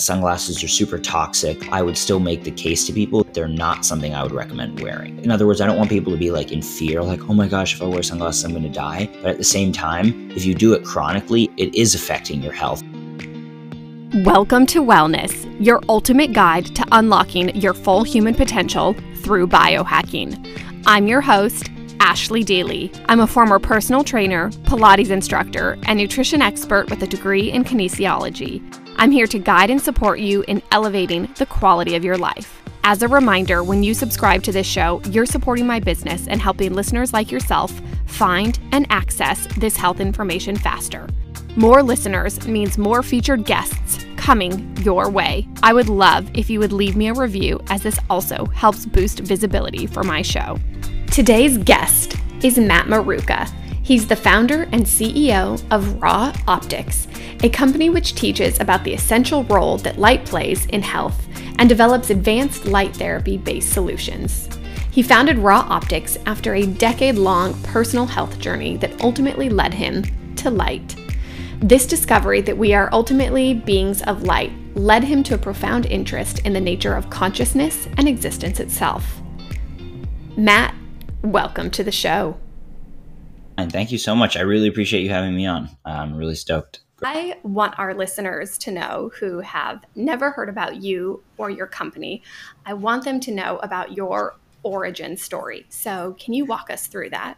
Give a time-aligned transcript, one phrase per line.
[0.00, 1.70] Sunglasses are super toxic.
[1.70, 5.22] I would still make the case to people they're not something I would recommend wearing.
[5.22, 7.46] In other words, I don't want people to be like in fear, like, oh my
[7.46, 9.10] gosh, if I wear sunglasses, I'm going to die.
[9.20, 12.82] But at the same time, if you do it chronically, it is affecting your health.
[14.24, 20.82] Welcome to Wellness, your ultimate guide to unlocking your full human potential through biohacking.
[20.86, 21.70] I'm your host,
[22.00, 22.90] Ashley Daly.
[23.04, 28.62] I'm a former personal trainer, Pilates instructor, and nutrition expert with a degree in kinesiology.
[29.00, 32.62] I'm here to guide and support you in elevating the quality of your life.
[32.84, 36.74] As a reminder, when you subscribe to this show, you're supporting my business and helping
[36.74, 37.72] listeners like yourself
[38.04, 41.08] find and access this health information faster.
[41.56, 45.48] More listeners means more featured guests coming your way.
[45.62, 49.20] I would love if you would leave me a review, as this also helps boost
[49.20, 50.58] visibility for my show.
[51.10, 53.50] Today's guest is Matt Maruca.
[53.90, 57.08] He's the founder and CEO of Ra Optics,
[57.42, 61.26] a company which teaches about the essential role that light plays in health
[61.58, 64.48] and develops advanced light therapy based solutions.
[64.92, 70.04] He founded Ra Optics after a decade long personal health journey that ultimately led him
[70.36, 70.94] to light.
[71.58, 76.38] This discovery that we are ultimately beings of light led him to a profound interest
[76.46, 79.20] in the nature of consciousness and existence itself.
[80.36, 80.76] Matt,
[81.22, 82.38] welcome to the show.
[83.60, 84.36] And thank you so much.
[84.38, 85.68] I really appreciate you having me on.
[85.84, 86.80] I'm really stoked.
[87.02, 92.22] I want our listeners to know who have never heard about you or your company.
[92.64, 95.66] I want them to know about your origin story.
[95.68, 97.36] So, can you walk us through that?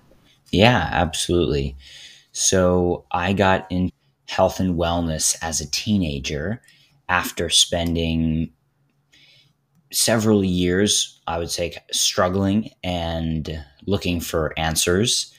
[0.51, 1.77] Yeah, absolutely.
[2.33, 3.91] So, I got in
[4.29, 6.63] health and wellness as a teenager
[7.09, 8.53] after spending
[9.93, 15.33] several years, I would say, struggling and looking for answers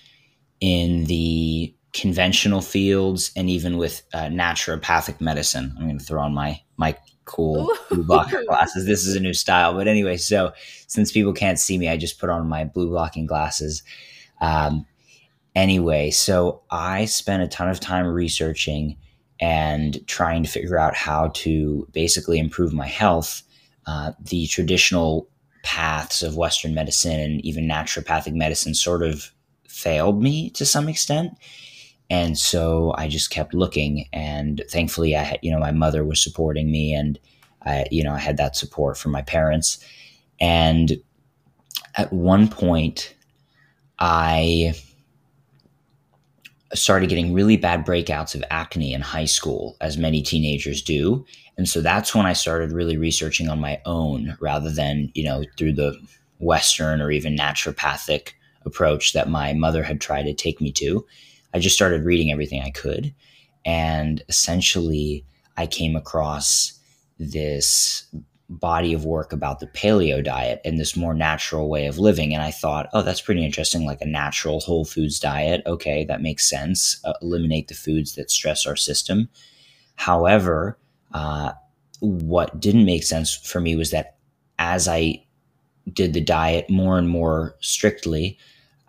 [0.64, 5.76] in the conventional fields and even with uh, naturopathic medicine.
[5.78, 8.86] I'm going to throw on my my cool blue blocker glasses.
[8.86, 10.16] This is a new style, but anyway.
[10.16, 10.54] So
[10.88, 13.84] since people can't see me, I just put on my blue blocking glasses.
[14.40, 14.86] Um,
[15.54, 18.96] anyway, so I spent a ton of time researching
[19.42, 23.44] and trying to figure out how to basically improve my health.
[23.86, 25.28] Uh, the traditional
[25.64, 29.33] paths of Western medicine and even naturopathic medicine sort of
[29.74, 31.34] failed me to some extent.
[32.10, 36.22] And so I just kept looking, and thankfully, I had, you know, my mother was
[36.22, 37.18] supporting me, and
[37.66, 39.84] I, you know, I had that support from my parents.
[40.40, 41.02] And
[41.96, 43.16] at one point,
[44.00, 44.76] I
[46.74, 51.26] started getting really bad breakouts of acne in high school, as many teenagers do.
[51.58, 55.46] And so that's when I started really researching on my own rather than, you know,
[55.58, 55.96] through the
[56.40, 58.32] Western or even naturopathic
[58.66, 61.06] approach that my mother had tried to take me to.
[61.54, 63.14] I just started reading everything I could.
[63.66, 65.26] And essentially,
[65.58, 66.74] I came across
[67.20, 68.06] this
[68.50, 72.34] body of work about the paleo diet and this more natural way of living.
[72.34, 75.62] And I thought, oh, that's pretty interesting, like a natural whole foods diet.
[75.66, 77.00] Okay, that makes sense.
[77.06, 79.30] Uh, eliminate the foods that stress our system.
[79.96, 80.78] However,
[81.14, 81.54] uh,
[82.00, 84.18] what didn't make sense for me was that
[84.60, 85.24] as I
[85.92, 88.38] did the diet more and more strictly,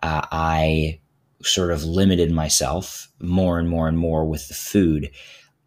[0.05, 0.99] uh, I
[1.41, 5.09] sort of limited myself more and more and more with the food.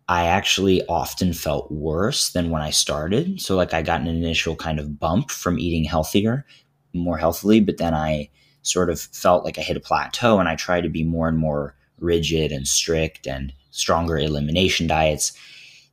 [0.09, 3.41] I actually often felt worse than when I started.
[3.41, 6.47] So, like, I got an initial kind of bump from eating healthier,
[6.95, 8.31] more healthily, but then I
[8.63, 11.37] sort of felt like I hit a plateau and I tried to be more and
[11.37, 15.33] more rigid and strict and stronger elimination diets.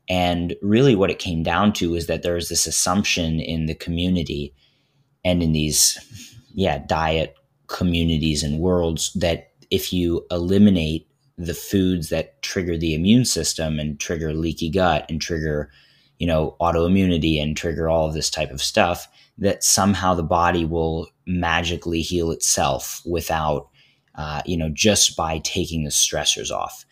[0.07, 4.53] And really, what it came down to is that there's this assumption in the community
[5.23, 5.97] and in these,
[6.53, 7.35] yeah, diet
[7.67, 13.99] communities and worlds that if you eliminate the foods that trigger the immune system and
[13.99, 15.69] trigger leaky gut and trigger
[16.19, 20.65] you know autoimmunity and trigger all of this type of stuff that somehow the body
[20.65, 23.69] will magically heal itself without
[24.15, 26.85] uh, you know just by taking the stressors off.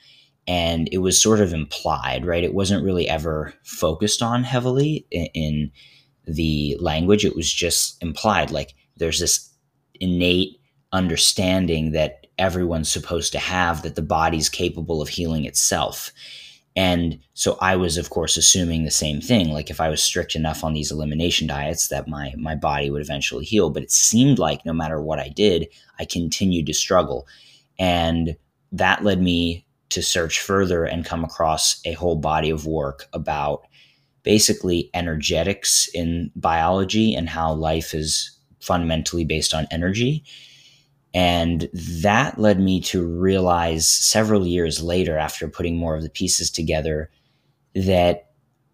[0.46, 2.44] And it was sort of implied right?
[2.44, 5.72] It wasn't really ever focused on heavily in, in
[6.26, 7.24] the language.
[7.24, 9.50] It was just implied like there's this
[10.00, 10.60] innate
[10.94, 16.12] understanding that everyone's supposed to have that the body's capable of healing itself.
[16.76, 19.50] And so I was, of course, assuming the same thing.
[19.50, 23.02] Like if I was strict enough on these elimination diets, that my my body would
[23.02, 23.70] eventually heal.
[23.70, 25.68] But it seemed like no matter what I did,
[26.00, 27.28] I continued to struggle,
[27.78, 28.36] and
[28.72, 33.68] that led me to search further and come across a whole body of work about
[34.24, 40.24] basically energetics in biology and how life is fundamentally based on energy
[41.14, 46.50] and that led me to realize several years later, after putting more of the pieces
[46.50, 47.12] together,
[47.76, 48.32] that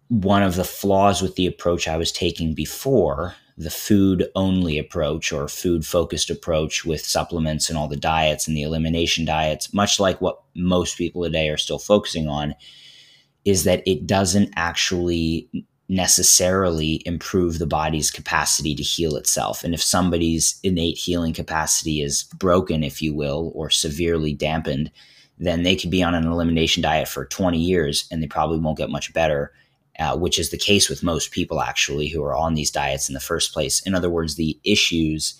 [0.08, 5.32] one of the flaws with the approach I was taking before the food only approach
[5.32, 10.00] or food focused approach with supplements and all the diets and the elimination diets, much
[10.00, 12.54] like what most people today are still focusing on,
[13.44, 15.50] is that it doesn't actually
[15.90, 19.62] necessarily improve the body's capacity to heal itself.
[19.64, 24.90] And if somebody's innate healing capacity is broken, if you will, or severely dampened,
[25.38, 28.78] then they could be on an elimination diet for 20 years and they probably won't
[28.78, 29.52] get much better
[30.00, 33.14] uh, which is the case with most people actually who are on these diets in
[33.14, 33.80] the first place.
[33.82, 35.34] In other words, the issues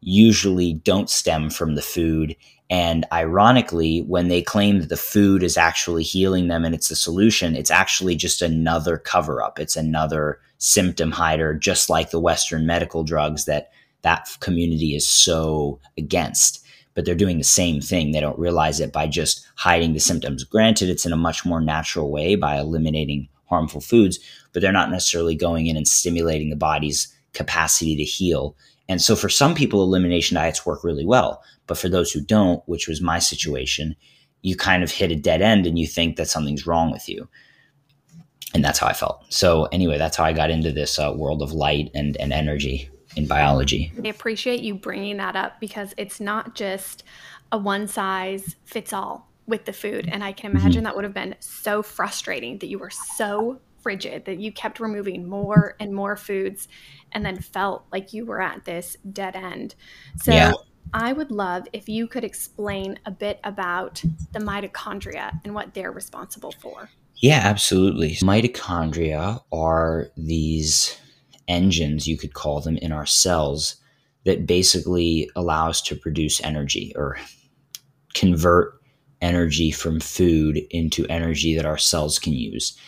[0.00, 2.36] usually don't stem from the food.
[2.70, 6.96] And ironically, when they claim that the food is actually healing them and it's the
[6.96, 9.58] solution, it's actually just another cover up.
[9.58, 13.70] It's another symptom hider, just like the Western medical drugs that
[14.02, 16.64] that community is so against.
[16.94, 18.12] But they're doing the same thing.
[18.12, 20.44] They don't realize it by just hiding the symptoms.
[20.44, 24.18] Granted, it's in a much more natural way by eliminating harmful foods,
[24.52, 28.56] but they're not necessarily going in and stimulating the body's capacity to heal.
[28.88, 31.42] And so for some people, elimination diets work really well.
[31.66, 33.96] But for those who don't, which was my situation,
[34.42, 37.28] you kind of hit a dead end and you think that something's wrong with you.
[38.52, 39.24] And that's how I felt.
[39.30, 42.88] So, anyway, that's how I got into this uh, world of light and, and energy
[43.16, 43.92] in biology.
[44.04, 47.02] I appreciate you bringing that up because it's not just
[47.50, 50.08] a one size fits all with the food.
[50.10, 50.84] And I can imagine mm-hmm.
[50.84, 55.28] that would have been so frustrating that you were so frigid that you kept removing
[55.28, 56.68] more and more foods
[57.14, 59.74] and then felt like you were at this dead end.
[60.22, 60.52] So yeah.
[60.92, 64.02] I would love if you could explain a bit about
[64.32, 66.90] the mitochondria and what they're responsible for.
[67.16, 68.16] Yeah, absolutely.
[68.16, 70.98] Mitochondria are these
[71.48, 73.76] engines, you could call them, in our cells
[74.24, 77.18] that basically allow us to produce energy or
[78.14, 78.80] convert
[79.20, 82.78] energy from food into energy that our cells can use.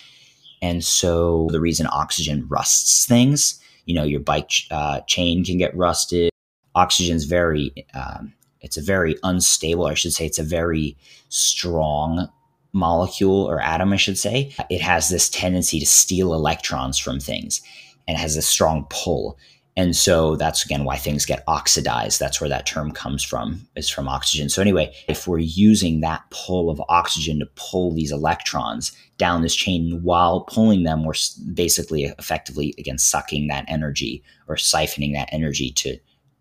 [0.63, 5.77] And so the reason oxygen rusts things, you know, your bike uh, chain can get
[5.77, 6.31] rusted.
[6.75, 10.97] Oxygen's very, um, it's a very unstable, I should say, it's a very
[11.29, 12.29] strong
[12.73, 14.53] molecule or atom, I should say.
[14.69, 17.63] It has this tendency to steal electrons from things
[18.07, 19.39] and has a strong pull.
[19.77, 22.19] And so that's again why things get oxidized.
[22.19, 24.49] That's where that term comes from, is from oxygen.
[24.49, 29.55] So, anyway, if we're using that pull of oxygen to pull these electrons down this
[29.55, 31.15] chain while pulling them, we're
[31.53, 35.99] basically effectively, again, sucking that energy or siphoning that energy to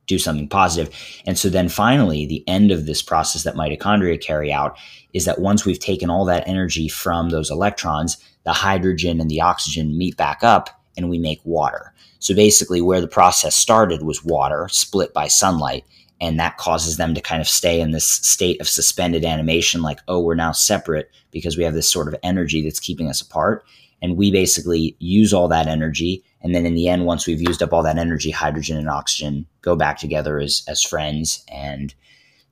[0.08, 0.96] do something positive.
[1.26, 4.78] And so then finally, the end of this process that mitochondria carry out
[5.14, 9.42] is that once we've taken all that energy from those electrons, the hydrogen and the
[9.42, 11.94] oxygen meet back up and we make water.
[12.26, 15.86] So basically, where the process started was water split by sunlight.
[16.20, 20.00] And that causes them to kind of stay in this state of suspended animation, like,
[20.08, 23.64] oh, we're now separate because we have this sort of energy that's keeping us apart.
[24.02, 26.24] And we basically use all that energy.
[26.42, 29.46] And then in the end, once we've used up all that energy, hydrogen and oxygen
[29.62, 31.46] go back together as, as friends.
[31.48, 31.94] And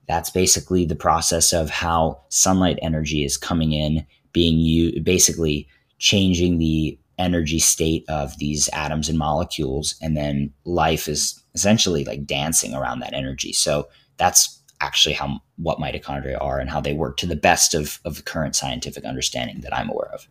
[0.06, 5.66] that's basically the process of how sunlight energy is coming in, being you basically
[5.98, 12.26] changing the energy state of these atoms and molecules and then life is essentially like
[12.26, 17.16] dancing around that energy so that's actually how what mitochondria are and how they work
[17.16, 20.26] to the best of, of the current scientific understanding that i'm aware of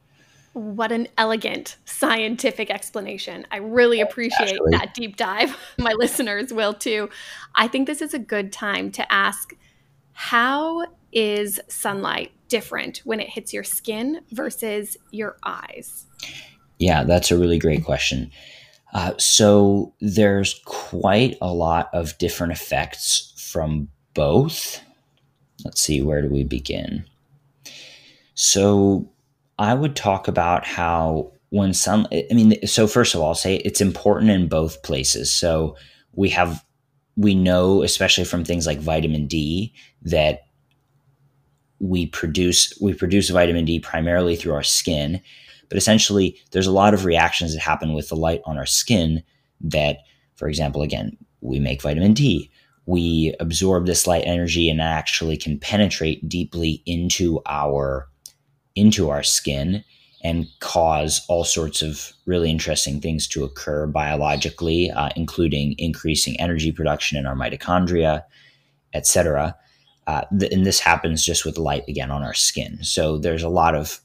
[0.53, 3.47] what an elegant scientific explanation.
[3.51, 4.71] I really appreciate Actually.
[4.73, 5.57] that deep dive.
[5.79, 7.09] My listeners will too.
[7.55, 9.55] I think this is a good time to ask
[10.11, 16.05] how is sunlight different when it hits your skin versus your eyes?
[16.79, 18.31] Yeah, that's a really great question.
[18.93, 24.81] Uh, so there's quite a lot of different effects from both.
[25.65, 27.05] Let's see, where do we begin?
[28.35, 29.09] So
[29.57, 33.57] I would talk about how when sun, I mean, so first of all, I'll say
[33.57, 35.31] it's important in both places.
[35.31, 35.75] So
[36.13, 36.63] we have,
[37.15, 40.41] we know, especially from things like vitamin D, that
[41.79, 45.21] we produce we produce vitamin D primarily through our skin,
[45.69, 49.23] but essentially, there's a lot of reactions that happen with the light on our skin
[49.61, 49.99] that,
[50.35, 52.51] for example, again, we make vitamin D.
[52.85, 58.07] We absorb this light energy and actually can penetrate deeply into our
[58.75, 59.83] into our skin
[60.23, 66.71] and cause all sorts of really interesting things to occur biologically, uh, including increasing energy
[66.71, 68.23] production in our mitochondria,
[68.93, 69.55] etc.
[70.07, 72.79] Uh, th- and this happens just with light again on our skin.
[72.83, 73.99] So there's a lot of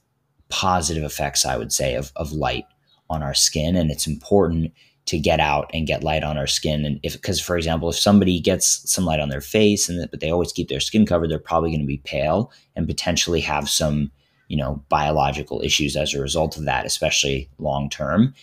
[0.50, 2.64] positive effects, I would say, of, of light
[3.11, 3.76] on our skin.
[3.76, 4.73] And it's important
[5.07, 6.85] to get out and get light on our skin.
[6.85, 10.21] And if, because for example, if somebody gets some light on their face and but
[10.21, 13.69] they always keep their skin covered, they're probably going to be pale and potentially have
[13.69, 14.11] some
[14.49, 18.35] you know, biological issues as a result of that, especially long term,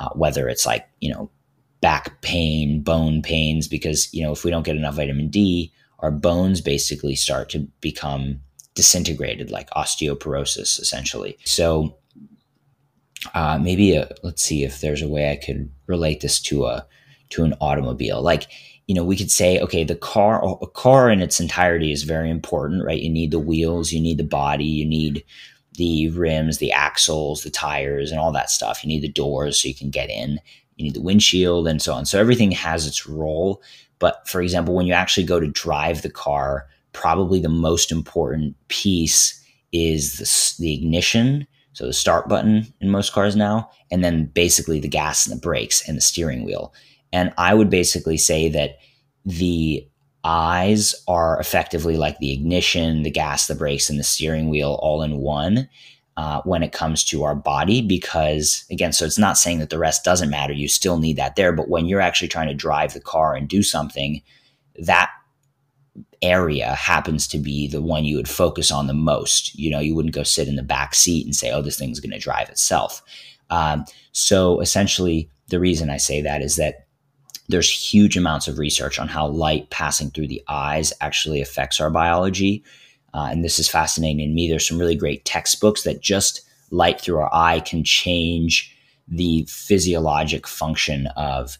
[0.00, 1.30] uh, whether it's like, you know,
[1.80, 6.10] back pain, bone pains, because, you know, if we don't get enough vitamin D, our
[6.10, 8.40] bones basically start to become
[8.74, 11.38] disintegrated, like osteoporosis, essentially.
[11.44, 11.96] So,
[13.34, 16.86] uh, maybe a, let's see if there's a way I could relate this to a
[17.30, 18.20] to an automobile.
[18.20, 18.46] Like,
[18.86, 22.30] you know, we could say, okay, the car, a car in its entirety is very
[22.30, 23.00] important, right?
[23.00, 25.24] You need the wheels, you need the body, you need
[25.74, 28.84] the rims, the axles, the tires, and all that stuff.
[28.84, 30.40] You need the doors so you can get in.
[30.76, 32.04] You need the windshield and so on.
[32.06, 33.62] So everything has its role.
[33.98, 38.56] But for example, when you actually go to drive the car, probably the most important
[38.68, 39.40] piece
[39.72, 40.18] is
[40.58, 44.88] the, the ignition so the start button in most cars now, and then basically the
[44.88, 46.74] gas and the brakes and the steering wheel.
[47.12, 48.78] And I would basically say that
[49.24, 49.86] the
[50.24, 55.02] eyes are effectively like the ignition, the gas, the brakes, and the steering wheel all
[55.02, 55.68] in one
[56.16, 57.80] uh, when it comes to our body.
[57.80, 60.52] Because again, so it's not saying that the rest doesn't matter.
[60.52, 61.52] You still need that there.
[61.52, 64.22] But when you're actually trying to drive the car and do something,
[64.78, 65.10] that
[66.22, 69.54] area happens to be the one you would focus on the most.
[69.54, 72.00] You know, you wouldn't go sit in the back seat and say, oh, this thing's
[72.00, 73.02] going to drive itself.
[73.50, 76.86] Um, so essentially, the reason I say that is that
[77.48, 81.90] there's huge amounts of research on how light passing through the eyes actually affects our
[81.90, 82.64] biology.
[83.12, 84.48] Uh, and this is fascinating to me.
[84.48, 88.74] There's some really great textbooks that just light through our eye can change
[89.08, 91.58] the physiologic function of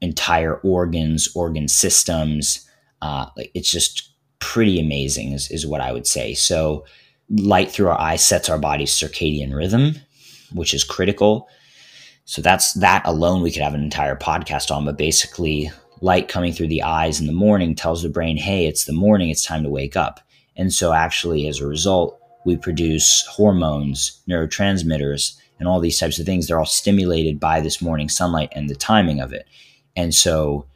[0.00, 2.66] entire organs, organ systems,
[3.02, 6.32] uh, like it's just pretty amazing, is, is what I would say.
[6.32, 6.86] So,
[7.28, 9.96] light through our eyes sets our body's circadian rhythm,
[10.52, 11.48] which is critical.
[12.24, 16.52] So that's that alone we could have an entire podcast on, but basically light coming
[16.52, 19.62] through the eyes in the morning tells the brain, "Hey, it's the morning, it's time
[19.64, 20.20] to wake up."
[20.56, 26.26] And so actually as a result, we produce hormones, neurotransmitters, and all these types of
[26.26, 26.46] things.
[26.46, 29.46] They're all stimulated by this morning sunlight and the timing of it.
[29.96, 30.66] And so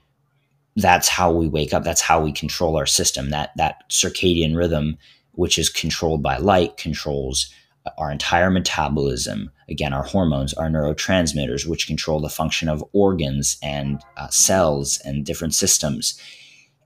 [0.77, 1.85] that's how we wake up.
[1.85, 3.31] That's how we control our system.
[3.31, 4.99] That that circadian rhythm,
[5.33, 7.53] which is controlled by light, controls
[7.99, 9.51] our entire metabolism.
[9.69, 15.25] Again, our hormones, our neurotransmitters, which control the function of organs and uh, cells and
[15.25, 16.21] different systems.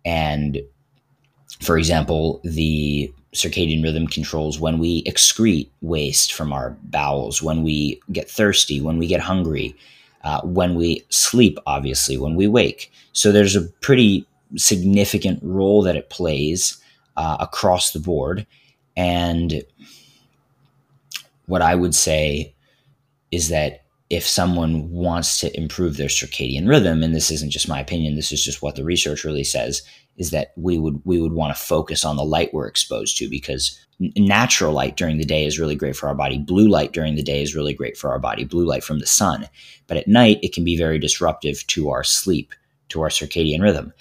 [0.04, 0.62] And
[1.60, 8.00] for example, the circadian rhythm controls when we excrete waste from our bowels, when we
[8.12, 9.74] get thirsty, when we get hungry
[10.22, 12.92] uh, when we sleep, obviously, when we wake.
[13.12, 16.78] So there's a pretty significant role that it plays
[17.16, 18.46] uh, across the board.
[18.96, 19.62] And
[21.46, 22.54] what I would say
[23.30, 27.80] is that if someone wants to improve their circadian rhythm, and this isn't just my
[27.80, 29.82] opinion, this is just what the research really says,
[30.16, 33.30] is that we would we would want to focus on the light we're exposed to
[33.30, 33.78] because
[34.16, 36.38] natural light during the day is really great for our body.
[36.38, 38.44] Blue light during the day is really great for our body.
[38.44, 39.46] Blue light from the sun,
[39.86, 42.54] but at night it can be very disruptive to our sleep,
[42.88, 43.92] to our circadian rhythm.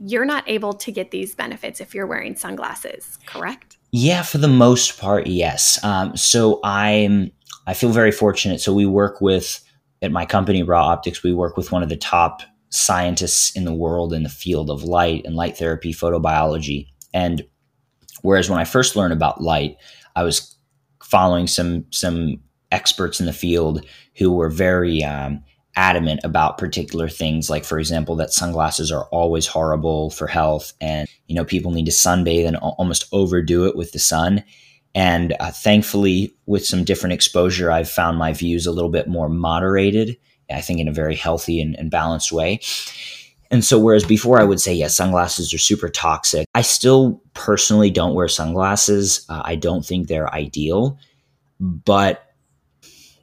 [0.00, 3.78] You're not able to get these benefits if you're wearing sunglasses, correct?
[3.92, 5.82] Yeah, for the most part, yes.
[5.84, 7.30] Um, so I'm
[7.66, 8.60] I feel very fortunate.
[8.60, 9.60] So we work with
[10.02, 11.22] at my company Ra Optics.
[11.22, 14.82] We work with one of the top scientists in the world in the field of
[14.82, 16.88] light and light therapy, photobiology.
[17.14, 17.46] And
[18.24, 19.76] whereas when I first learned about light,
[20.16, 20.56] I was
[21.02, 22.40] following some some
[22.72, 23.84] experts in the field
[24.16, 25.42] who were very um,
[25.76, 31.08] adamant about particular things like for example that sunglasses are always horrible for health and
[31.26, 34.42] you know people need to sunbathe and almost overdo it with the sun
[34.94, 39.28] and uh, thankfully with some different exposure i've found my views a little bit more
[39.28, 40.16] moderated
[40.50, 42.60] I think in a very healthy and, and balanced way.
[43.50, 47.90] And so, whereas before I would say, yes, sunglasses are super toxic, I still personally
[47.90, 49.24] don't wear sunglasses.
[49.28, 50.98] Uh, I don't think they're ideal,
[51.60, 52.24] but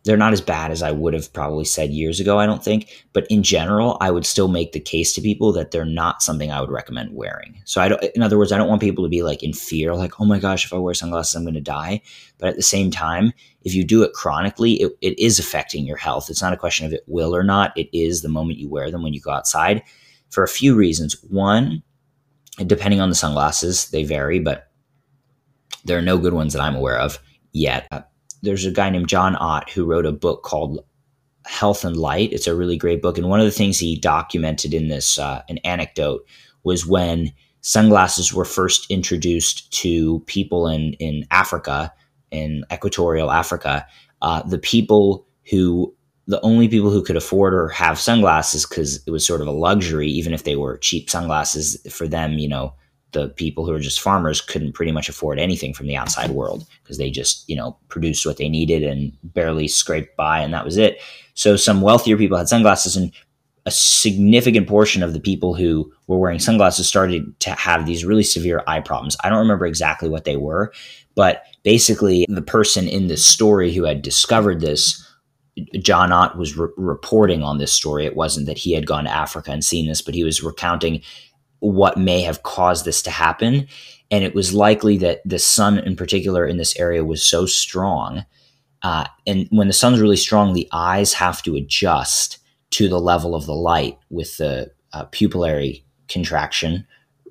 [0.03, 3.05] they're not as bad as I would have probably said years ago, I don't think.
[3.13, 6.51] But in general, I would still make the case to people that they're not something
[6.51, 7.61] I would recommend wearing.
[7.65, 9.93] So I don't, in other words, I don't want people to be like in fear,
[9.93, 12.01] like, oh my gosh, if I wear sunglasses, I'm going to die.
[12.39, 13.31] But at the same time,
[13.63, 16.29] if you do it chronically, it, it is affecting your health.
[16.29, 17.77] It's not a question of it will or not.
[17.77, 19.83] It is the moment you wear them when you go outside
[20.31, 21.15] for a few reasons.
[21.29, 21.83] One,
[22.65, 24.71] depending on the sunglasses, they vary, but
[25.85, 27.19] there are no good ones that I'm aware of
[27.53, 27.87] yet
[28.41, 30.83] there's a guy named John Ott who wrote a book called
[31.45, 32.33] Health and Light.
[32.33, 35.41] It's a really great book, and one of the things he documented in this uh,
[35.49, 36.25] an anecdote
[36.63, 41.93] was when sunglasses were first introduced to people in in Africa,
[42.31, 43.85] in equatorial Africa.
[44.21, 45.93] Uh, the people who
[46.27, 49.51] the only people who could afford or have sunglasses because it was sort of a
[49.51, 52.73] luxury, even if they were cheap sunglasses for them, you know,
[53.11, 56.65] the people who are just farmers couldn't pretty much afford anything from the outside world
[56.81, 60.63] because they just you know produced what they needed and barely scraped by and that
[60.63, 61.01] was it.
[61.33, 63.11] So some wealthier people had sunglasses and
[63.65, 68.23] a significant portion of the people who were wearing sunglasses started to have these really
[68.23, 69.17] severe eye problems.
[69.23, 70.71] I don't remember exactly what they were
[71.15, 75.00] but basically the person in this story who had discovered this
[75.79, 78.05] John Ott was re- reporting on this story.
[78.05, 81.01] It wasn't that he had gone to Africa and seen this, but he was recounting
[81.59, 83.67] what may have caused this to happen.
[84.09, 88.25] And it was likely that the sun, in particular, in this area was so strong.
[88.83, 92.39] Uh, and when the sun's really strong, the eyes have to adjust
[92.71, 96.85] to the level of the light with the uh, pupillary contraction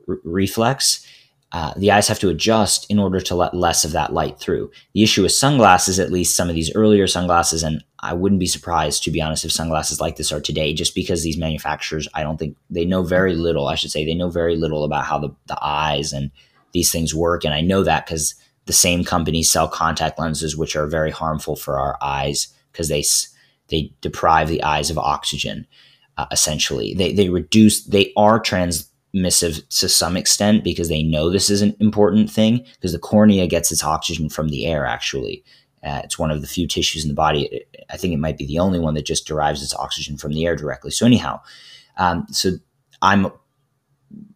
[0.09, 1.05] r- reflex
[1.53, 4.71] uh, the eyes have to adjust in order to let less of that light through.
[4.95, 8.47] The issue with sunglasses, at least some of these earlier sunglasses, and I wouldn't be
[8.47, 12.23] surprised, to be honest, if sunglasses like this are today, just because these manufacturers, I
[12.23, 13.67] don't think they know very little.
[13.67, 16.31] I should say they know very little about how the, the eyes and
[16.73, 17.45] these things work.
[17.45, 21.57] And I know that because the same companies sell contact lenses, which are very harmful
[21.57, 23.03] for our eyes because they,
[23.69, 25.67] they deprive the eyes of oxygen.
[26.17, 31.31] Uh, essentially, they, they reduce, they are trans missive to some extent because they know
[31.31, 35.45] this is an important thing because the cornea gets its oxygen from the air actually.
[35.83, 38.45] Uh, it's one of the few tissues in the body i think it might be
[38.45, 40.91] the only one that just derives its oxygen from the air directly.
[40.91, 41.41] So anyhow
[41.97, 42.53] um, so
[43.03, 43.29] i'm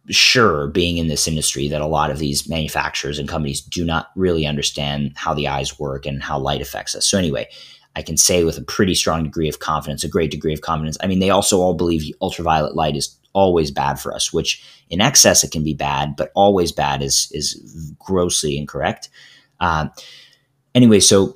[0.09, 4.07] sure being in this industry that a lot of these manufacturers and companies do not
[4.15, 7.05] really understand how the eyes work and how light affects us.
[7.05, 7.47] So anyway
[7.95, 10.97] I can say with a pretty strong degree of confidence, a great degree of confidence.
[11.01, 15.01] I mean, they also all believe ultraviolet light is always bad for us, which in
[15.01, 19.09] excess it can be bad, but always bad is is grossly incorrect.
[19.59, 19.89] Uh,
[20.73, 21.35] anyway, so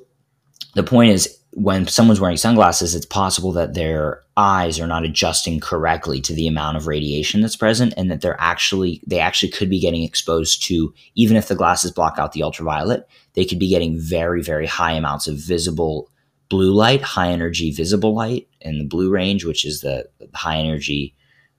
[0.74, 5.58] the point is when someone's wearing sunglasses, it's possible that their eyes are not adjusting
[5.60, 9.68] correctly to the amount of radiation that's present, and that they're actually they actually could
[9.68, 13.68] be getting exposed to even if the glasses block out the ultraviolet, they could be
[13.68, 16.10] getting very very high amounts of visible
[16.48, 21.14] blue light, high energy visible light in the blue range, which is the high energy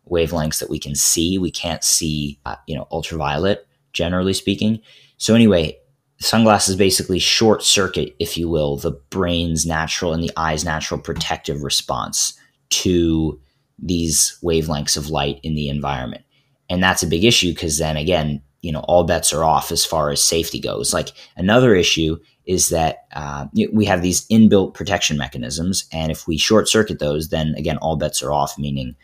[0.09, 1.37] wavelengths that we can see.
[1.37, 4.79] We can't see, uh, you know, ultraviolet, generally speaking.
[5.17, 5.77] So, anyway,
[6.19, 11.63] sunglasses basically short circuit, if you will, the brain's natural and the eye's natural protective
[11.63, 12.33] response
[12.69, 13.39] to
[13.79, 16.23] these wavelengths of light in the environment.
[16.69, 19.83] And that's a big issue because then again, you know, all bets are off as
[19.83, 20.93] far as safety goes.
[20.93, 25.85] Like another issue is that uh, we have these inbuilt protection mechanisms.
[25.91, 28.95] And if we short circuit those, then again, all bets are off, meaning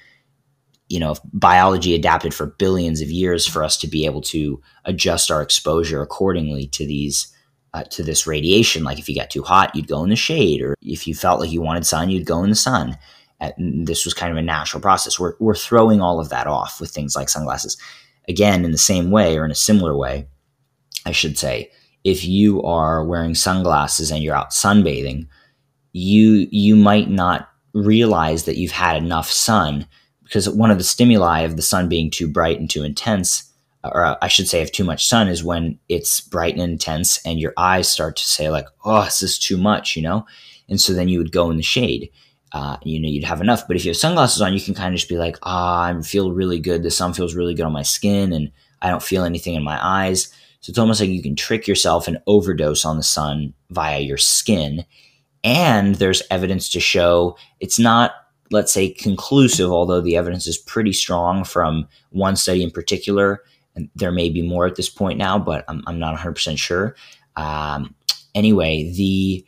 [0.89, 5.29] you know, biology adapted for billions of years for us to be able to adjust
[5.29, 7.33] our exposure accordingly to these
[7.73, 8.83] uh, to this radiation.
[8.83, 11.39] Like if you got too hot, you'd go in the shade, or if you felt
[11.39, 12.97] like you wanted sun, you'd go in the sun.
[13.39, 15.19] And this was kind of a natural process.
[15.19, 17.77] We're we're throwing all of that off with things like sunglasses.
[18.29, 20.27] Again, in the same way or in a similar way,
[21.05, 21.71] I should say,
[22.03, 25.27] if you are wearing sunglasses and you're out sunbathing,
[25.91, 29.85] you you might not realize that you've had enough sun
[30.27, 33.51] because one of the stimuli of the sun being too bright and too intense,
[33.83, 37.39] or I should say, of too much sun, is when it's bright and intense, and
[37.39, 40.25] your eyes start to say like, "Oh, this is too much," you know,
[40.67, 42.09] and so then you would go in the shade.
[42.51, 43.67] Uh, you know, you'd have enough.
[43.67, 45.99] But if you have sunglasses on, you can kind of just be like, "Ah, oh,
[45.99, 46.83] I feel really good.
[46.83, 49.79] The sun feels really good on my skin, and I don't feel anything in my
[49.81, 50.29] eyes."
[50.61, 54.17] So it's almost like you can trick yourself and overdose on the sun via your
[54.17, 54.85] skin.
[55.43, 58.11] And there's evidence to show it's not
[58.51, 63.41] let's say, conclusive, although the evidence is pretty strong from one study in particular.
[63.75, 66.95] And there may be more at this point now, but I'm, I'm not 100% sure.
[67.35, 67.95] Um,
[68.33, 69.45] anyway, the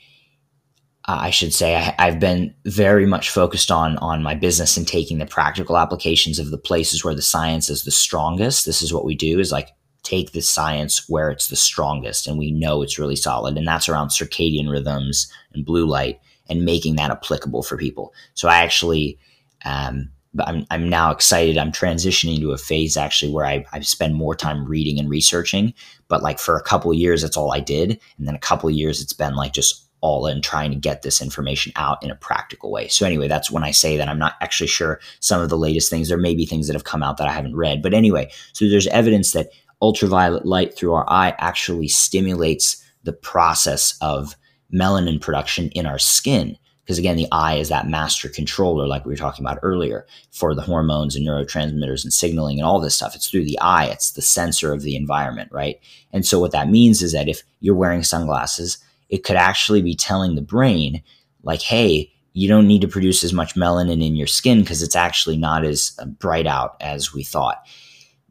[1.08, 4.88] uh, I should say I, have been very much focused on on my business and
[4.88, 8.68] taking the practical applications of the places where the science is the strongest.
[8.68, 9.70] This is what we do: is like
[10.04, 13.90] take the science where it's the strongest, and we know it's really solid, and that's
[13.90, 18.14] around circadian rhythms and blue light and making that applicable for people.
[18.34, 19.18] So I actually,
[19.66, 20.10] um,
[20.46, 21.58] I'm, I'm now excited.
[21.58, 25.74] I'm transitioning to a phase actually where I, I spend more time reading and researching.
[26.08, 28.00] But like for a couple of years, that's all I did.
[28.18, 31.02] And then a couple of years, it's been like just all in trying to get
[31.02, 32.88] this information out in a practical way.
[32.88, 35.90] So anyway, that's when I say that I'm not actually sure some of the latest
[35.90, 36.08] things.
[36.08, 37.82] There may be things that have come out that I haven't read.
[37.82, 39.50] But anyway, so there's evidence that
[39.82, 44.36] ultraviolet light through our eye actually stimulates the process of
[44.74, 46.58] melanin production in our skin.
[46.84, 50.56] Because again, the eye is that master controller, like we were talking about earlier, for
[50.56, 53.16] the hormones and neurotransmitters and signaling and all this stuff.
[53.16, 55.80] It's through the eye, it's the sensor of the environment, right?
[56.12, 58.80] And so, what that means is that if you're wearing sunglasses,
[59.10, 61.04] it could actually be telling the brain,
[61.44, 64.96] like, hey, you don't need to produce as much melanin in your skin because it's
[64.96, 67.64] actually not as uh, bright out as we thought.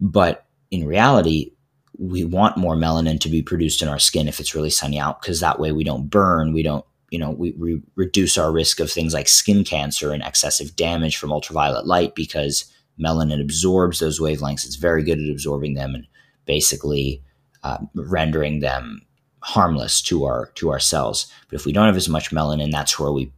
[0.01, 1.53] But in reality,
[1.99, 5.21] we want more melanin to be produced in our skin if it's really sunny out
[5.21, 8.81] because that way we don't burn, we don't you know, we, we reduce our risk
[8.81, 14.21] of things like skin cancer and excessive damage from ultraviolet light because melanin absorbs those
[14.21, 14.67] wavelengths.
[14.67, 16.07] It's very good at absorbing them and
[16.45, 17.23] basically
[17.63, 19.03] uh, rendering them
[19.41, 21.33] harmless to our to our cells.
[21.49, 23.33] But if we don't have as much melanin, that's where we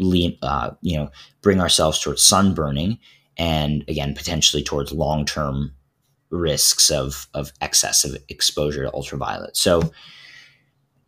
[0.00, 2.98] lean, uh, you know, bring ourselves towards sunburning
[3.36, 5.72] and again potentially towards long term
[6.32, 9.56] risks of of excessive exposure to ultraviolet.
[9.56, 9.92] So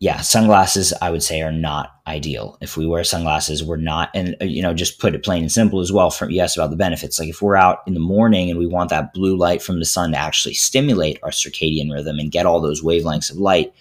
[0.01, 2.59] yeah, sunglasses I would say are not ideal.
[2.61, 5.51] If we wear sunglasses, we're not, and uh, you know, just put it plain and
[5.51, 6.11] simple as well.
[6.11, 8.91] From yes about the benefits, like if we're out in the morning and we want
[8.91, 12.61] that blue light from the sun to actually stimulate our circadian rhythm and get all
[12.61, 13.73] those wavelengths of light.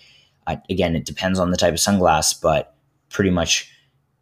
[0.47, 2.75] Uh, again, it depends on the type of sunglass, but
[3.09, 3.69] pretty much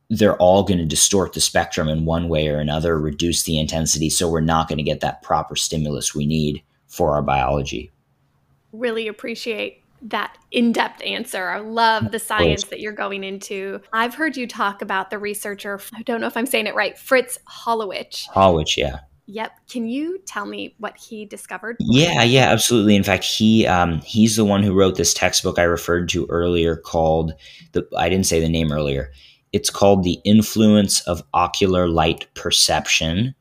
[0.10, 4.10] they're all going to distort the spectrum in one way or another, reduce the intensity,
[4.10, 7.90] so we're not going to get that proper stimulus we need for our biology.
[8.72, 11.50] Really appreciate that in-depth answer.
[11.50, 13.82] I love the science that you're going into.
[13.94, 16.98] I've heard you talk about the researcher, I don't know if I'm saying it right,
[16.98, 18.28] Fritz Hollwich.
[18.30, 19.00] Hollwich, yeah.
[19.28, 19.52] Yep.
[19.70, 21.78] Can you tell me what he discovered?
[21.80, 22.96] Yeah, yeah, absolutely.
[22.96, 26.76] In fact, he um, he's the one who wrote this textbook I referred to earlier
[26.76, 27.34] called
[27.72, 29.12] the I didn't say the name earlier.
[29.54, 33.36] It's called The Influence of Ocular Light Perception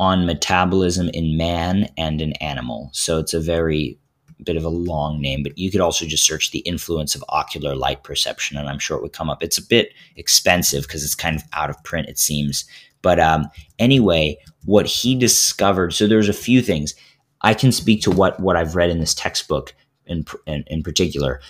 [0.00, 2.90] on Metabolism in Man and an Animal.
[2.92, 3.98] So it's a very
[4.42, 7.74] bit of a long name, but you could also just search the influence of ocular
[7.74, 9.42] light perception, and I'm sure it would come up.
[9.42, 12.64] It's a bit expensive because it's kind of out of print, it seems.
[13.02, 15.92] But um, anyway, what he discovered.
[15.92, 16.94] So there's a few things.
[17.42, 19.74] I can speak to what what I've read in this textbook
[20.06, 21.40] in in, in particular.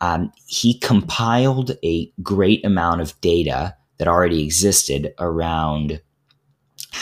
[0.00, 6.00] Um, he compiled a great amount of data that already existed around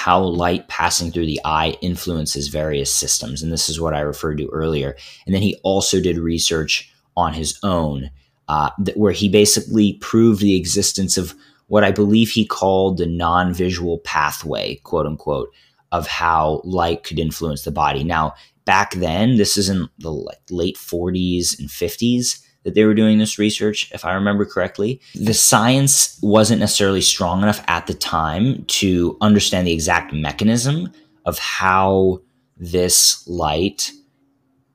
[0.03, 3.41] how light passing through the eye influences various systems.
[3.41, 4.97] And this is what I referred to earlier.
[5.27, 8.11] And then he also did research on his own,
[8.49, 11.37] uh, that, where he basically proved the existence of
[11.69, 15.51] what I believe he called the non visual pathway, quote unquote,
[15.93, 18.03] of how light could influence the body.
[18.03, 18.35] Now,
[18.65, 20.11] back then, this is in the
[20.51, 25.01] late 40s and 50s that they were doing this research, if I remember correctly.
[25.15, 30.93] The science wasn't necessarily strong enough at the time to understand the exact mechanism
[31.25, 32.21] of how
[32.57, 33.91] this light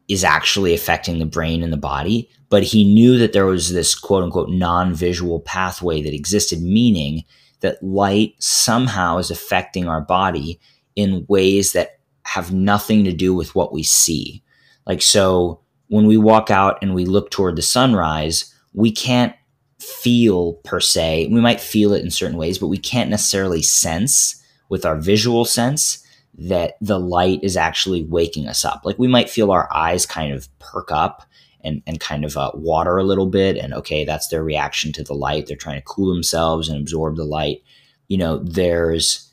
[0.08, 2.30] is actually affecting the brain and the body.
[2.50, 7.24] But he knew that there was this quote unquote non visual pathway that existed, meaning
[7.62, 10.60] that light somehow is affecting our body
[10.96, 14.44] in ways that have nothing to do with what we see.
[14.86, 19.34] Like, so when we walk out and we look toward the sunrise, we can't
[19.80, 21.28] feel per se.
[21.32, 25.46] We might feel it in certain ways, but we can't necessarily sense with our visual
[25.46, 26.04] sense
[26.38, 28.82] that the light is actually waking us up.
[28.84, 31.24] Like we might feel our eyes kind of perk up
[31.62, 33.58] and, and kind of uh, water a little bit.
[33.58, 35.48] And okay, that's their reaction to the light.
[35.48, 37.64] They're trying to cool themselves and absorb the light.
[38.08, 39.27] You know, there's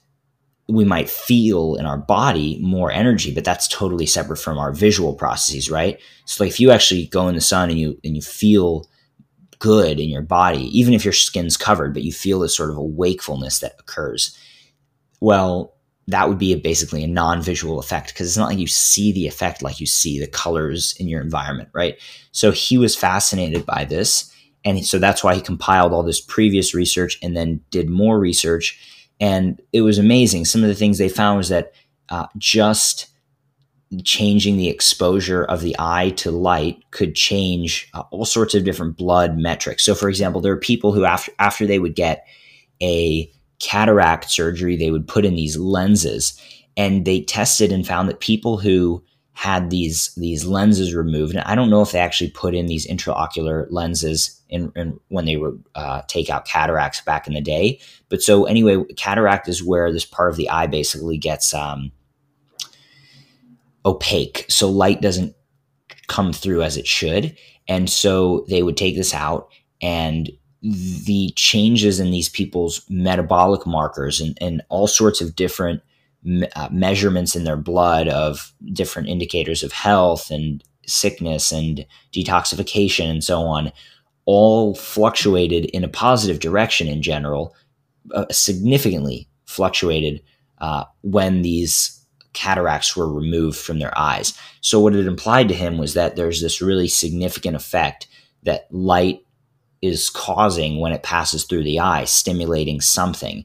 [0.68, 5.14] we might feel in our body more energy, but that's totally separate from our visual
[5.14, 6.00] processes, right?
[6.24, 8.88] So like if you actually go in the sun and you and you feel
[9.58, 12.76] good in your body, even if your skin's covered, but you feel this sort of
[12.76, 14.36] a wakefulness that occurs.
[15.20, 15.74] Well,
[16.06, 19.26] that would be a, basically a non-visual effect because it's not like you see the
[19.26, 21.98] effect like you see the colors in your environment, right?
[22.32, 24.30] So he was fascinated by this,
[24.64, 28.78] and so that's why he compiled all this previous research and then did more research
[29.24, 30.44] and it was amazing.
[30.44, 31.72] Some of the things they found was that
[32.10, 33.06] uh, just
[34.04, 38.98] changing the exposure of the eye to light could change uh, all sorts of different
[38.98, 39.82] blood metrics.
[39.82, 42.26] So, for example, there are people who after after they would get
[42.82, 46.38] a cataract surgery, they would put in these lenses,
[46.76, 51.34] and they tested and found that people who had these these lenses removed.
[51.34, 55.36] And I don't know if they actually put in these intraocular lenses in when they
[55.36, 57.80] would uh, take out cataracts back in the day.
[58.08, 61.92] But so anyway, cataract is where this part of the eye basically gets um,
[63.84, 65.34] opaque, so light doesn't
[66.06, 67.36] come through as it should.
[67.68, 69.48] And so they would take this out
[69.80, 70.30] and
[70.62, 75.82] the changes in these people's metabolic markers and, and all sorts of different
[76.56, 83.22] uh, measurements in their blood of different indicators of health and sickness and detoxification and
[83.22, 83.70] so on
[84.26, 87.54] all fluctuated in a positive direction in general,
[88.14, 90.22] uh, significantly fluctuated
[90.58, 92.00] uh, when these
[92.32, 94.36] cataracts were removed from their eyes.
[94.60, 98.06] So, what it implied to him was that there's this really significant effect
[98.42, 99.20] that light
[99.82, 103.44] is causing when it passes through the eye, stimulating something.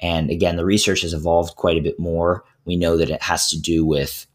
[0.00, 2.44] And again, the research has evolved quite a bit more.
[2.64, 4.26] We know that it has to do with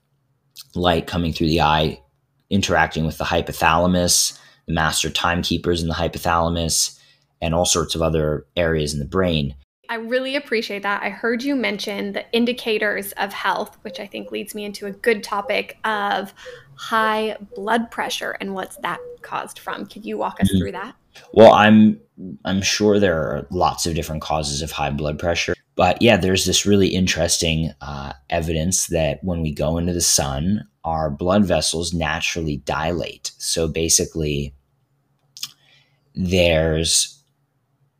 [0.76, 2.02] light coming through the eye
[2.50, 7.00] interacting with the hypothalamus, master timekeepers in the hypothalamus,
[7.42, 9.56] and all sorts of other areas in the brain.
[9.90, 11.04] I really appreciate that.
[11.04, 14.92] I heard you mention the indicators of health, which I think leads me into a
[14.92, 16.34] good topic of
[16.76, 19.86] high blood pressure and what's that caused from.
[19.86, 20.58] Could you walk us mm-hmm.
[20.58, 20.96] through that?
[21.34, 22.00] Well, I'm
[22.46, 26.46] I'm sure there are lots of different causes of high blood pressure, but yeah, there's
[26.46, 31.94] this really interesting uh, evidence that when we go into the sun, our blood vessels
[31.94, 33.32] naturally dilate.
[33.38, 34.54] So basically,
[36.14, 37.12] there's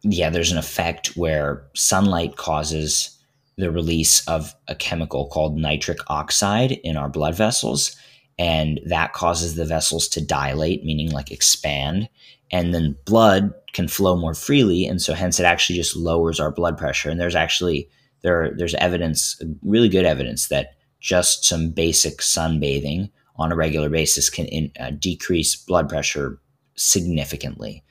[0.04, 3.18] yeah, there's an effect where sunlight causes
[3.58, 7.96] the release of a chemical called nitric oxide in our blood vessels.
[8.38, 12.08] And that causes the vessels to dilate, meaning like expand.
[12.52, 14.86] And then blood can flow more freely.
[14.86, 17.10] And so hence it actually just lowers our blood pressure.
[17.10, 17.90] And there's actually
[18.22, 20.75] there there's evidence, really good evidence that
[21.06, 26.40] just some basic sunbathing on a regular basis can in, uh, decrease blood pressure
[26.74, 27.84] significantly.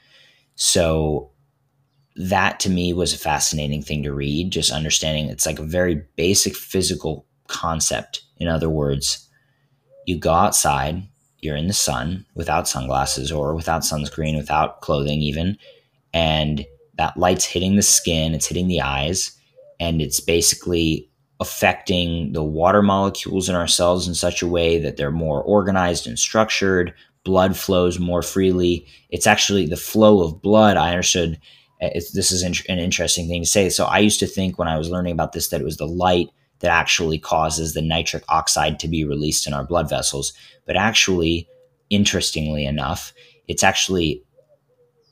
[0.56, 1.30] So
[2.16, 6.02] that to me was a fascinating thing to read, just understanding it's like a very
[6.16, 8.22] basic physical concept.
[8.38, 9.28] In other words,
[10.06, 11.04] you go outside,
[11.38, 15.56] you're in the sun without sunglasses or without sunscreen, without clothing, even,
[16.12, 19.38] and that light's hitting the skin, it's hitting the eyes,
[19.78, 21.08] and it's basically
[21.40, 26.06] affecting the water molecules in our cells in such a way that they're more organized
[26.06, 26.94] and structured.
[27.24, 28.86] Blood flows more freely.
[29.10, 31.38] It's actually the flow of blood, I understood
[31.80, 33.68] eh, it's, this is an interesting thing to say.
[33.68, 35.86] So I used to think when I was learning about this that it was the
[35.86, 36.28] light
[36.60, 40.32] that actually causes the nitric oxide to be released in our blood vessels.
[40.66, 41.48] But actually,
[41.90, 43.12] interestingly enough,
[43.48, 44.22] it's actually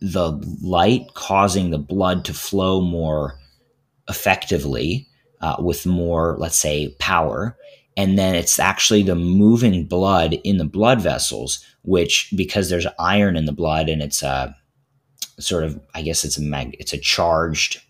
[0.01, 0.33] the
[0.63, 3.39] light causing the blood to flow more
[4.09, 5.09] effectively
[5.43, 7.57] uh, with more, let's say, power.
[7.97, 13.37] And then it's actually the moving blood in the blood vessels, which because there's iron
[13.37, 14.53] in the blood and it's a uh,
[15.39, 17.81] sort of I guess it's a mag it's a charged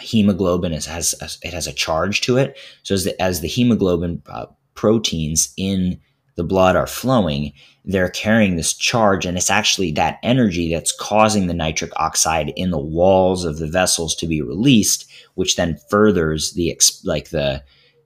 [0.00, 3.48] hemoglobin it has a, it has a charge to it so as the, as the
[3.48, 6.00] hemoglobin uh, proteins in
[6.36, 7.52] the blood are flowing
[7.84, 12.70] they're carrying this charge and it's actually that energy that's causing the nitric oxide in
[12.70, 17.62] the walls of the vessels to be released which then furthers the like the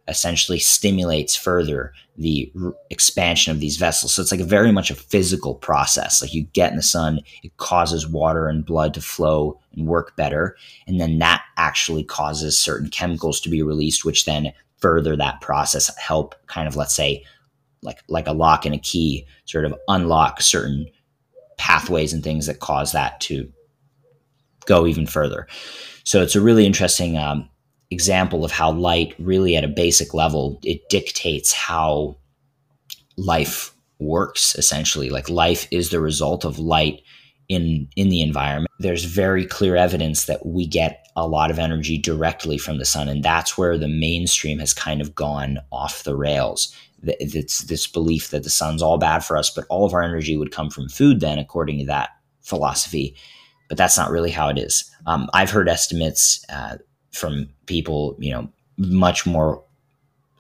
[0.07, 4.13] essentially stimulates further the r- expansion of these vessels.
[4.13, 6.21] So it's like a very much a physical process.
[6.21, 10.15] Like you get in the sun, it causes water and blood to flow and work
[10.17, 10.57] better.
[10.87, 15.95] And then that actually causes certain chemicals to be released, which then further that process,
[15.97, 17.25] help kind of, let's say,
[17.83, 20.87] like, like a lock and a key, sort of unlock certain
[21.57, 23.51] pathways and things that cause that to
[24.67, 25.47] go even further.
[26.05, 27.49] So it's a really interesting um,
[27.91, 32.17] example of how light really at a basic level it dictates how
[33.17, 35.11] life works essentially.
[35.11, 37.01] Like life is the result of light
[37.49, 38.71] in in the environment.
[38.79, 43.09] There's very clear evidence that we get a lot of energy directly from the sun
[43.09, 46.75] and that's where the mainstream has kind of gone off the rails.
[47.07, 50.37] It's this belief that the sun's all bad for us but all of our energy
[50.37, 52.11] would come from food then according to that
[52.43, 53.17] philosophy
[53.75, 56.77] but that's not really how it is um, i've heard estimates uh,
[57.15, 59.63] from people, you know, much more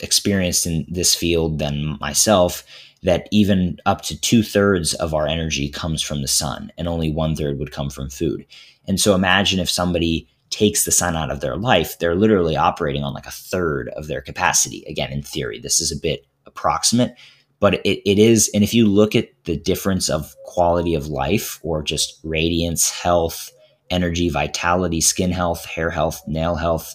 [0.01, 2.65] experienced in this field than myself
[3.03, 7.11] that even up to two thirds of our energy comes from the sun and only
[7.11, 8.45] one third would come from food.
[8.89, 13.05] And so imagine if somebody takes the sun out of their life, they're literally operating
[13.05, 14.85] on like a third of their capacity.
[14.89, 17.15] Again, in theory, this is a bit approximate,
[17.61, 18.51] but it, it is.
[18.55, 23.51] And if you look at the difference of quality of life or just radiance, health,
[23.91, 26.95] energy, vitality, skin health, hair health, nail health.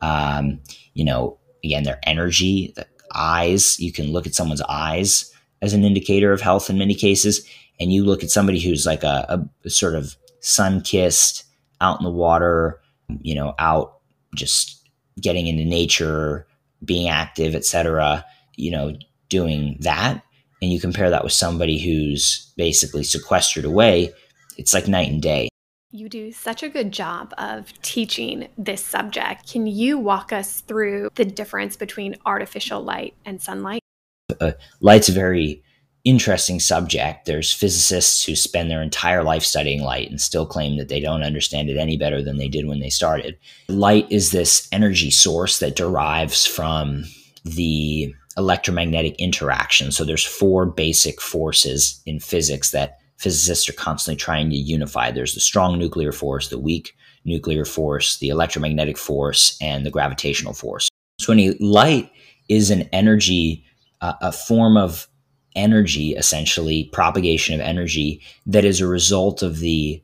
[0.00, 0.60] Um,
[0.94, 3.78] you know, again, their energy, the eyes.
[3.80, 7.46] You can look at someone's eyes as an indicator of health in many cases.
[7.80, 11.44] And you look at somebody who's like a, a sort of sun kissed,
[11.80, 12.80] out in the water,
[13.20, 13.98] you know, out
[14.34, 14.88] just
[15.20, 16.46] getting into nature,
[16.84, 18.24] being active, etc.
[18.56, 18.92] You know,
[19.28, 20.22] doing that,
[20.62, 24.12] and you compare that with somebody who's basically sequestered away.
[24.56, 25.48] It's like night and day.
[25.92, 29.50] You do such a good job of teaching this subject.
[29.50, 33.80] Can you walk us through the difference between artificial light and sunlight?
[34.40, 35.62] Uh, light's a very
[36.04, 37.26] interesting subject.
[37.26, 41.24] There's physicists who spend their entire life studying light and still claim that they don't
[41.24, 43.36] understand it any better than they did when they started.
[43.68, 47.04] Light is this energy source that derives from
[47.44, 49.92] the electromagnetic interaction.
[49.92, 55.10] So there's four basic forces in physics that physicists are constantly trying to unify.
[55.10, 56.94] There's the strong nuclear force, the weak
[57.24, 60.88] nuclear force, the electromagnetic force, and the gravitational force.
[61.18, 62.10] So, any light
[62.48, 63.64] is an energy,
[64.00, 65.08] uh, a form of
[65.56, 70.02] energy, essentially propagation of energy that is a result of the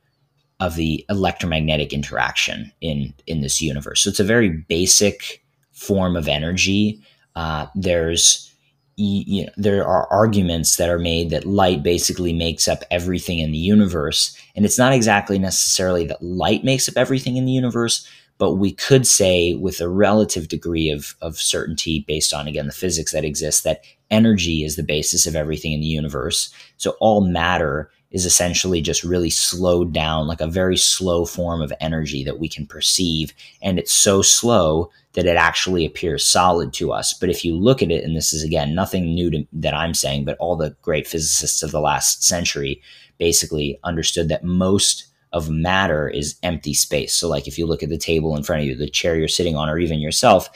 [0.59, 4.03] of the electromagnetic interaction in in this universe.
[4.03, 5.43] So it's a very basic
[5.73, 7.01] form of energy.
[7.37, 8.49] Uh, there's
[8.97, 13.51] you know, there are arguments that are made that light basically makes up everything in
[13.51, 18.07] the universe, and it's not exactly necessarily that light makes up everything in the universe,
[18.39, 22.73] but we could say with a relative degree of, of certainty based on again the
[22.73, 27.23] physics that exists that energy is the basis of everything in the universe so all
[27.23, 32.39] matter is essentially just really slowed down, like a very slow form of energy that
[32.39, 33.33] we can perceive.
[33.63, 37.13] And it's so slow that it actually appears solid to us.
[37.13, 39.95] But if you look at it, and this is again nothing new to, that I'm
[39.95, 42.83] saying, but all the great physicists of the last century
[43.19, 47.15] basically understood that most of matter is empty space.
[47.15, 49.29] So, like if you look at the table in front of you, the chair you're
[49.29, 50.49] sitting on, or even yourself,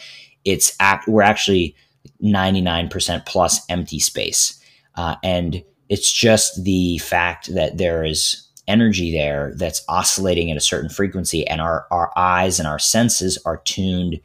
[0.45, 1.75] it's act, we're actually
[2.23, 4.61] 99% plus empty space.
[4.95, 10.61] Uh, and it's just the fact that there is energy there that's oscillating at a
[10.61, 14.21] certain frequency, and our, our eyes and our senses are tuned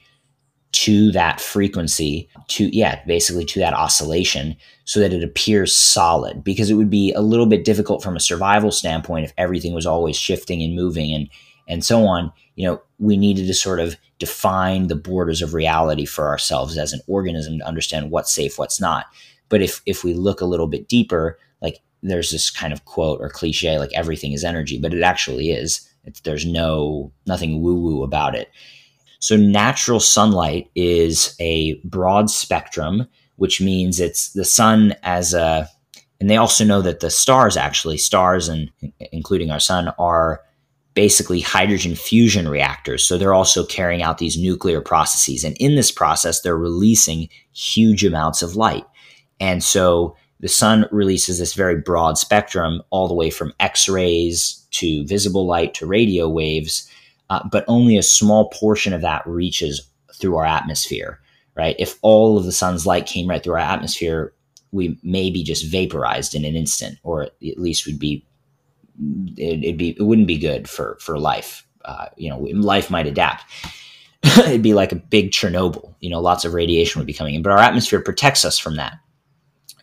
[0.72, 4.56] to that frequency, to, yeah, basically to that oscillation,
[4.86, 6.44] so that it appears solid.
[6.44, 9.86] Because it would be a little bit difficult from a survival standpoint if everything was
[9.86, 11.30] always shifting and moving and,
[11.68, 12.32] and so on.
[12.56, 16.94] You know, we needed to sort of define the borders of reality for ourselves as
[16.94, 19.08] an organism to understand what's safe, what's not.
[19.50, 23.20] But if if we look a little bit deeper, like there's this kind of quote
[23.20, 25.88] or cliche, like everything is energy, but it actually is.
[26.06, 28.50] It's, there's no nothing woo woo about it.
[29.22, 33.08] So natural sunlight is a broad spectrum,
[33.38, 35.70] which means it's the sun as a
[36.20, 38.70] and they also know that the stars actually stars and
[39.12, 40.42] including our sun are
[40.94, 43.08] basically hydrogen fusion reactors.
[43.08, 45.44] So they're also carrying out these nuclear processes.
[45.44, 48.86] And in this process, they're releasing huge amounts of light.
[49.40, 54.64] And so the sun releases this very broad spectrum, all the way from X rays
[54.72, 56.88] to visible light to radio waves,
[57.32, 61.22] uh, but only a small portion of that reaches through our atmosphere,
[61.56, 61.78] right?
[61.80, 64.34] If all of the sun's light came right through our atmosphere,
[64.74, 68.26] we may be just vaporized in an instant, or at least would be
[69.38, 71.66] it'd be it wouldn't be good for for life.
[71.86, 73.46] Uh, you know, life might adapt.
[74.24, 75.96] it'd be like a big Chernobyl.
[76.02, 78.76] You know, lots of radiation would be coming in, but our atmosphere protects us from
[78.76, 78.98] that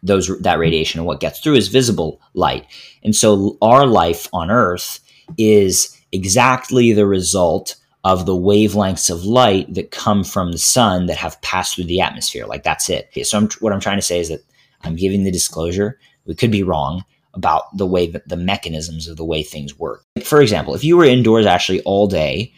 [0.02, 2.66] those that radiation and what gets through is visible light.
[3.02, 5.00] And so our life on Earth
[5.38, 11.16] is exactly the result of the wavelengths of light that come from the sun that
[11.16, 12.46] have passed through the atmosphere.
[12.46, 13.10] Like that's it.
[13.26, 14.40] So I'm, what I'm trying to say is that
[14.82, 15.98] I'm giving the disclosure.
[16.24, 20.04] We could be wrong about the way that the mechanisms of the way things work.
[20.24, 22.52] For example, if you were indoors actually all day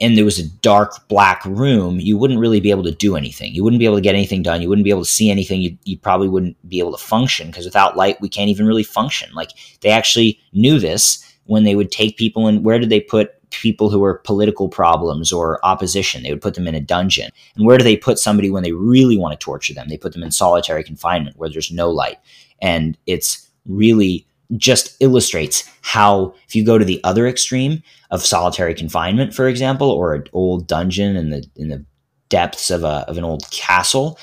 [0.00, 3.54] and there was a dark black room, you wouldn't really be able to do anything.
[3.54, 4.60] You wouldn't be able to get anything done.
[4.60, 5.60] You wouldn't be able to see anything.
[5.60, 8.82] You, you probably wouldn't be able to function because without light, we can't even really
[8.82, 9.32] function.
[9.34, 13.34] Like they actually knew this when they would take people and where did they put
[13.50, 16.22] people who were political problems or opposition?
[16.22, 17.30] They would put them in a dungeon.
[17.56, 19.88] And where do they put somebody when they really want to torture them?
[19.88, 22.18] They put them in solitary confinement where there's no light.
[22.60, 24.26] And it's really
[24.56, 29.90] just illustrates how if you go to the other extreme of solitary confinement, for example,
[29.90, 31.84] or an old dungeon in the in the
[32.28, 34.18] depths of a of an old castle,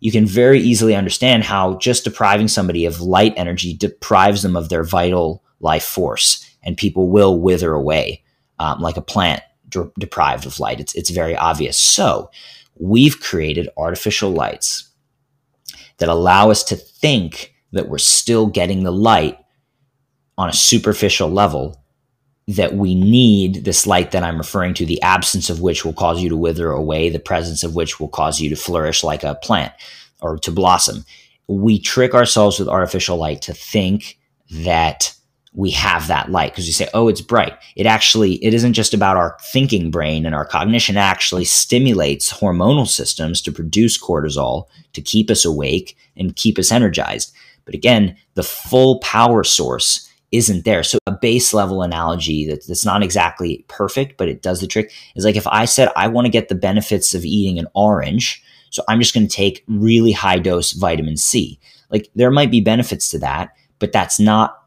[0.00, 4.68] you can very easily understand how just depriving somebody of light energy deprives them of
[4.68, 8.22] their vital life force, and people will wither away
[8.58, 10.80] um, like a plant de- deprived of light.
[10.80, 11.78] It's it's very obvious.
[11.78, 12.30] So
[12.78, 14.90] we've created artificial lights
[15.98, 19.38] that allow us to think that we're still getting the light
[20.36, 21.82] on a superficial level
[22.48, 26.22] that we need this light that I'm referring to, the absence of which will cause
[26.22, 29.34] you to wither away, the presence of which will cause you to flourish like a
[29.36, 29.72] plant
[30.20, 31.04] or to blossom.
[31.48, 34.18] We trick ourselves with artificial light to think
[34.50, 35.15] that
[35.56, 37.54] we have that light because we say, oh, it's bright.
[37.76, 40.96] It actually, it isn't just about our thinking brain and our cognition.
[40.96, 46.70] It actually stimulates hormonal systems to produce cortisol to keep us awake and keep us
[46.70, 47.34] energized.
[47.64, 50.82] But again, the full power source isn't there.
[50.82, 54.92] So a base level analogy that, that's not exactly perfect, but it does the trick
[55.14, 58.42] is like if I said I want to get the benefits of eating an orange,
[58.68, 61.58] so I'm just going to take really high dose vitamin C.
[61.90, 64.65] Like there might be benefits to that, but that's not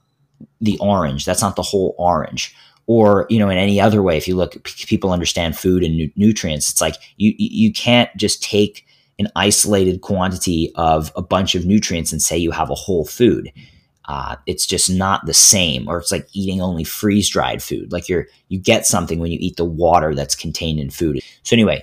[0.62, 1.26] the orange.
[1.26, 2.56] That's not the whole orange.
[2.88, 6.12] Or you know, in any other way, if you look, people understand food and nu-
[6.16, 6.70] nutrients.
[6.70, 8.86] It's like you you can't just take
[9.20, 13.52] an isolated quantity of a bunch of nutrients and say you have a whole food
[14.10, 18.10] uh, it's just not the same or it's like eating only freeze dried food like
[18.10, 21.82] you're you get something when you eat the water that's contained in food so anyway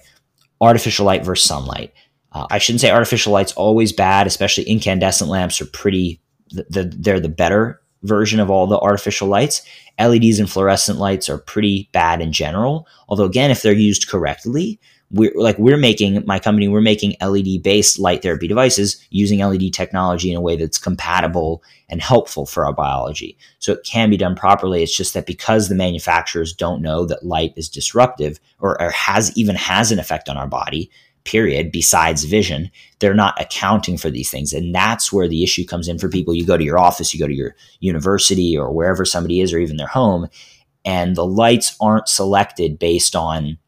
[0.61, 1.95] artificial light versus sunlight
[2.33, 6.21] uh, i shouldn't say artificial light's always bad especially incandescent lamps are pretty
[6.51, 9.63] the, the, they're the better version of all the artificial lights.
[9.99, 12.87] LEDs and fluorescent lights are pretty bad in general.
[13.09, 14.81] Although again, if they're used correctly,
[15.11, 19.73] we're like we're making my company we're making led based light therapy devices using led
[19.73, 24.17] technology in a way that's compatible and helpful for our biology so it can be
[24.17, 28.81] done properly it's just that because the manufacturers don't know that light is disruptive or,
[28.83, 30.91] or has even has an effect on our body
[31.27, 32.71] period besides vision
[33.01, 36.33] they're not accounting for these things and that's where the issue comes in for people
[36.33, 39.59] you go to your office you go to your university or wherever somebody is or
[39.59, 40.29] even their home
[40.85, 43.59] and the lights aren't selected based on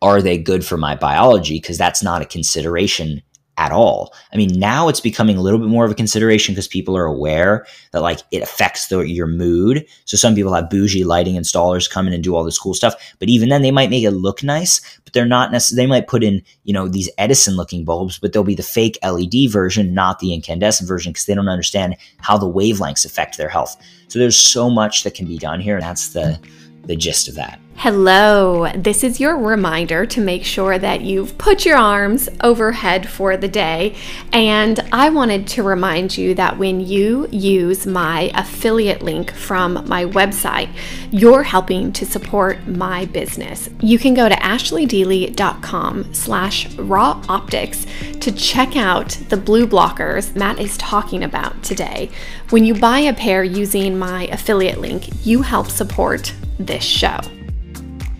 [0.00, 1.56] are they good for my biology?
[1.56, 3.22] Because that's not a consideration
[3.58, 4.14] at all.
[4.32, 7.04] I mean, now it's becoming a little bit more of a consideration because people are
[7.04, 9.84] aware that like it affects the, your mood.
[10.04, 12.94] So some people have bougie lighting installers come in and do all this cool stuff,
[13.18, 16.06] but even then they might make it look nice, but they're not necessarily, they might
[16.06, 19.92] put in, you know, these Edison looking bulbs, but they'll be the fake LED version,
[19.92, 23.76] not the incandescent version because they don't understand how the wavelengths affect their health.
[24.06, 25.74] So there's so much that can be done here.
[25.74, 26.38] And that's the,
[26.84, 27.58] the gist of that.
[27.82, 33.36] Hello, this is your reminder to make sure that you've put your arms overhead for
[33.36, 33.94] the day.
[34.32, 40.06] And I wanted to remind you that when you use my affiliate link from my
[40.06, 40.70] website,
[41.12, 43.70] you're helping to support my business.
[43.78, 47.86] You can go to ashleydeely.com slash Ra Optics
[48.18, 52.10] to check out the blue blockers Matt is talking about today.
[52.50, 57.20] When you buy a pair using my affiliate link, you help support this show.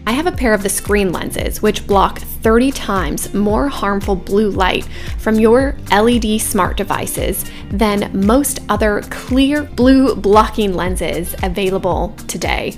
[0.08, 4.48] I have a pair of the screen lenses which block 30 times more harmful blue
[4.48, 4.88] light
[5.18, 12.74] from your LED smart devices than most other clear blue blocking lenses available today.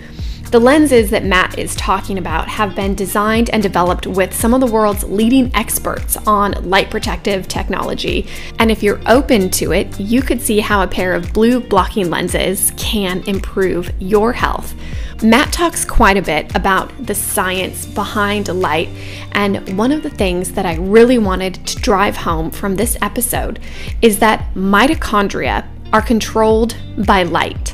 [0.51, 4.61] The lenses that Matt is talking about have been designed and developed with some of
[4.61, 8.27] the world's leading experts on light protective technology.
[8.59, 12.11] And if you're open to it, you could see how a pair of blue blocking
[12.11, 14.75] lenses can improve your health.
[15.23, 18.89] Matt talks quite a bit about the science behind light,
[19.31, 23.61] and one of the things that I really wanted to drive home from this episode
[24.03, 26.75] is that mitochondria are controlled
[27.07, 27.73] by light.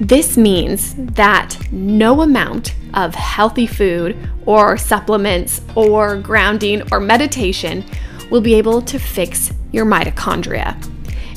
[0.00, 4.16] This means that no amount of healthy food
[4.46, 7.84] or supplements or grounding or meditation
[8.30, 10.76] will be able to fix your mitochondria.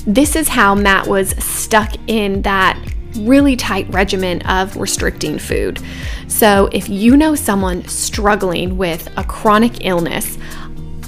[0.05, 2.79] This is how Matt was stuck in that
[3.17, 5.79] really tight regimen of restricting food.
[6.27, 10.37] So, if you know someone struggling with a chronic illness,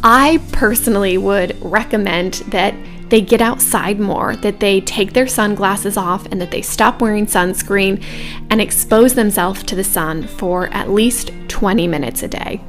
[0.03, 2.75] I personally would recommend that
[3.09, 7.25] they get outside more, that they take their sunglasses off, and that they stop wearing
[7.25, 8.03] sunscreen
[8.49, 12.61] and expose themselves to the sun for at least 20 minutes a day.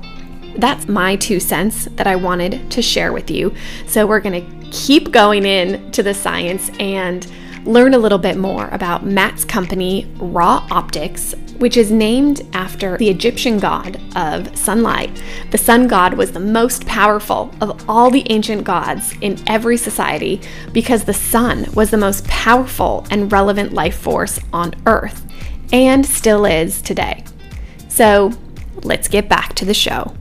[0.57, 3.55] That's my two cents that I wanted to share with you.
[3.87, 7.27] So, we're going to keep going in to the science and
[7.69, 13.11] learn a little bit more about Matt's company, Ra Optics, which is named after the
[13.11, 15.23] Egyptian god of sunlight.
[15.51, 20.41] The sun god was the most powerful of all the ancient gods in every society
[20.73, 25.27] because the sun was the most powerful and relevant life force on Earth,
[25.71, 27.23] and still is today.
[27.89, 28.33] So
[28.83, 30.15] let's get back to the show.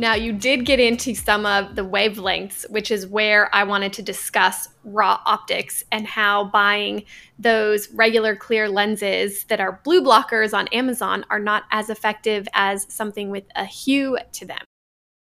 [0.00, 4.02] Now, you did get into some of the wavelengths, which is where I wanted to
[4.02, 7.02] discuss Ra Optics and how buying
[7.36, 12.86] those regular clear lenses that are blue blockers on Amazon are not as effective as
[12.88, 14.60] something with a hue to them.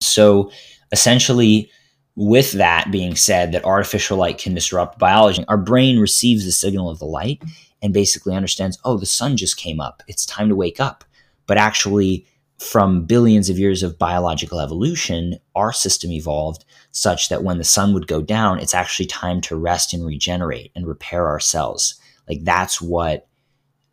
[0.02, 0.52] So,
[0.92, 1.72] essentially,
[2.18, 6.90] with that being said, that artificial light can disrupt biology, our brain receives the signal
[6.90, 7.42] of the light
[7.82, 10.04] and basically understands, oh, the sun just came up.
[10.10, 11.06] It's time to wake up.
[11.48, 12.28] But actually,
[12.60, 17.94] from billions of years of biological evolution, our system evolved such that when the sun
[17.94, 21.96] would go down, it's actually time to rest and regenerate and repair our cells.
[22.28, 23.28] Like that's what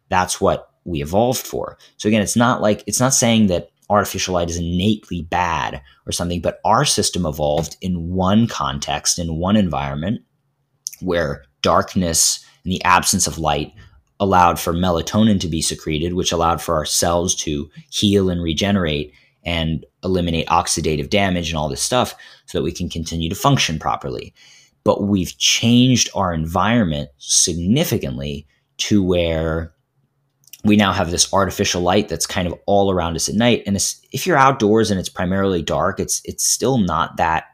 [0.09, 1.79] that's what we evolved for.
[1.97, 6.13] So again, it's not like it's not saying that artificial light is innately bad or
[6.13, 10.23] something, but our system evolved in one context, in one environment
[11.01, 13.73] where darkness and the absence of light
[14.21, 19.13] allowed for melatonin to be secreted, which allowed for our cells to heal and regenerate
[19.45, 22.15] and eliminate oxidative damage and all this stuff
[22.47, 24.35] so that we can continue to function properly.
[24.85, 28.47] But we've changed our environment significantly
[28.79, 29.73] to where
[30.65, 33.63] we now have this artificial light that's kind of all around us at night.
[33.67, 33.77] And
[34.13, 37.45] if you're outdoors and it's primarily dark, it's it's still not that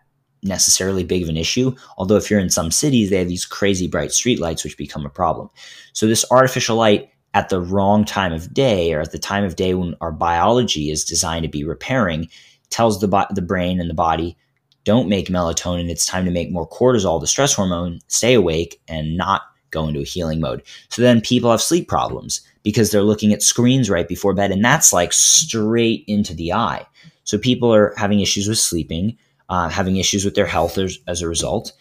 [0.42, 1.74] necessarily big of an issue.
[1.96, 5.06] Although if you're in some cities, they have these crazy bright street lights, which become
[5.06, 5.50] a problem.
[5.92, 9.56] So this artificial light at the wrong time of day or at the time of
[9.56, 12.28] day when our biology is designed to be repairing
[12.70, 14.36] tells the, the brain and the body
[14.84, 19.16] don't make melatonin, it's time to make more cortisol, the stress hormone, stay awake and
[19.16, 20.62] not go into a healing mode.
[20.88, 24.64] So then people have sleep problems because they're looking at screens right before bed, and
[24.64, 26.86] that's like straight into the eye.
[27.24, 29.16] So people are having issues with sleeping,
[29.52, 31.74] uh, having issues with their health as, as a result,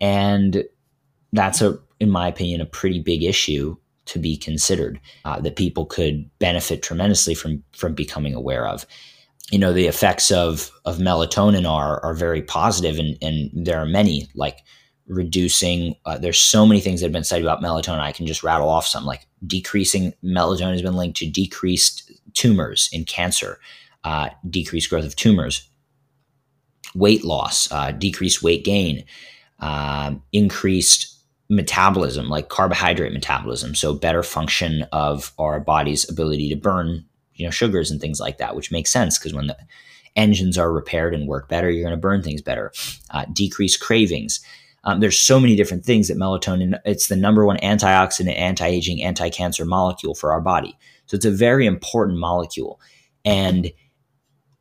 [0.00, 0.64] and
[1.34, 3.76] that's a, in my opinion, a pretty big issue
[4.06, 8.86] to be considered uh, that people could benefit tremendously from from becoming aware of.
[9.50, 13.84] You know, the effects of of melatonin are are very positive, and and there are
[13.84, 14.60] many like
[15.06, 15.96] reducing.
[16.06, 18.00] Uh, there's so many things that have been said about melatonin.
[18.00, 22.88] I can just rattle off some like decreasing melatonin has been linked to decreased tumors
[22.90, 23.60] in cancer,
[24.04, 25.67] uh, decreased growth of tumors,
[26.94, 29.04] weight loss, uh, decreased weight gain,
[29.60, 31.14] uh, increased
[31.48, 37.50] metabolism, like carbohydrate metabolism, so better function of our body's ability to burn, you know,
[37.50, 39.56] sugars and things like that, which makes sense because when the
[40.16, 42.72] engines are repaired and work better, you're going to burn things better.
[43.10, 44.40] Uh, decrease cravings.
[44.84, 49.64] Um, there's so many different things that melatonin, it's the number one antioxidant, anti-aging, anti-cancer
[49.64, 50.76] molecule for our body.
[51.06, 52.80] So it's a very important molecule.
[53.24, 53.72] And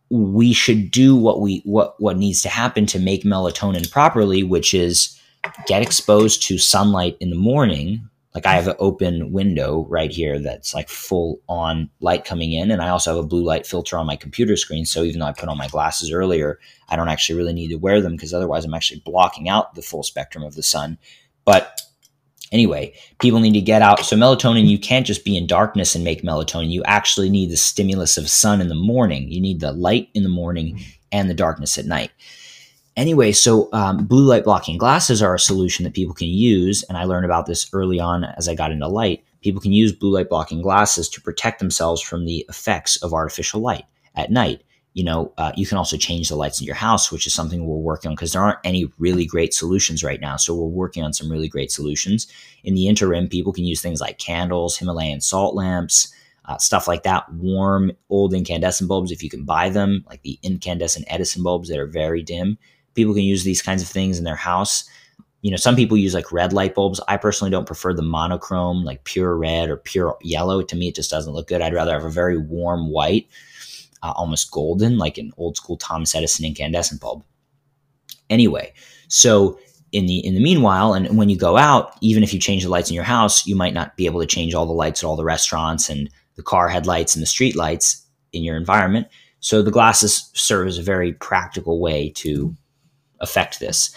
[0.10, 4.74] we should do what we what what needs to happen to make melatonin properly, which
[4.74, 5.20] is
[5.66, 10.38] get exposed to sunlight in the morning like I have an open window right here
[10.38, 12.70] that's like full on light coming in.
[12.70, 14.86] And I also have a blue light filter on my computer screen.
[14.86, 17.78] So even though I put on my glasses earlier, I don't actually really need to
[17.78, 21.00] wear them because otherwise I'm actually blocking out the full spectrum of the sun.
[21.46, 21.82] But
[22.52, 24.06] anyway, people need to get out.
[24.06, 26.70] So melatonin, you can't just be in darkness and make melatonin.
[26.70, 29.32] You actually need the stimulus of sun in the morning.
[29.32, 30.80] You need the light in the morning
[31.12, 32.12] and the darkness at night
[32.98, 36.84] anyway, so um, blue light blocking glasses are a solution that people can use.
[36.84, 39.24] And I learned about this early on as I got into light.
[39.42, 43.62] People can use blue light blocking glasses to protect themselves from the effects of artificial
[43.62, 43.86] light
[44.16, 44.64] at night.
[44.98, 47.66] You know, uh, you can also change the lights in your house, which is something
[47.66, 50.38] we're working on because there aren't any really great solutions right now.
[50.38, 52.28] So we're working on some really great solutions.
[52.64, 56.14] In the interim, people can use things like candles, Himalayan salt lamps,
[56.46, 57.32] uh, stuff like that.
[57.34, 61.80] Warm old incandescent bulbs, if you can buy them, like the incandescent Edison bulbs that
[61.80, 62.58] are very dim
[62.98, 64.84] people can use these kinds of things in their house.
[65.44, 67.00] You know, some people use like red light bulbs.
[67.08, 70.64] I personally don't prefer the monochrome, like pure red or pure yellow.
[70.64, 71.62] To me, it just doesn't look good.
[71.62, 73.28] I'd rather have a very warm white,
[74.04, 77.24] uh, almost golden, like an old school Thomas Edison incandescent bulb.
[78.30, 78.74] Anyway,
[79.08, 79.60] so
[79.92, 82.70] in the in the meanwhile, and when you go out, even if you change the
[82.70, 85.08] lights in your house, you might not be able to change all the lights at
[85.08, 89.08] all the restaurants and the car headlights and the street lights in your environment.
[89.40, 92.56] So the glasses serve as a very practical way to
[93.20, 93.96] affect this.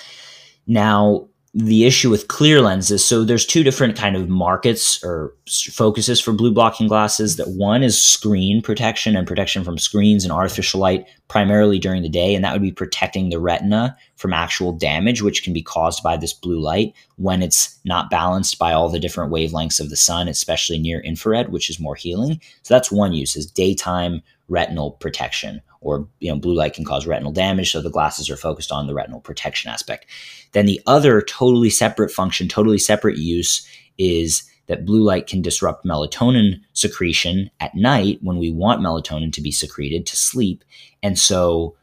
[0.67, 3.05] Now, the issue with clear lenses.
[3.05, 5.35] So there's two different kind of markets or
[5.73, 10.33] focuses for blue blocking glasses that one is screen protection and protection from screens and
[10.33, 14.73] artificial light primarily during the day and that would be protecting the retina from actual
[14.73, 18.89] damage which can be caused by this blue light when it's not balanced by all
[18.89, 22.41] the different wavelengths of the sun especially near infrared which is more healing.
[22.63, 27.07] So that's one use is daytime retinal protection or you know blue light can cause
[27.07, 30.07] retinal damage so the glasses are focused on the retinal protection aspect.
[30.53, 33.67] Then the other totally separate function totally separate use
[33.99, 39.41] is that blue light can disrupt melatonin secretion at night when we want melatonin to
[39.41, 40.65] be secreted to sleep
[41.03, 41.77] and so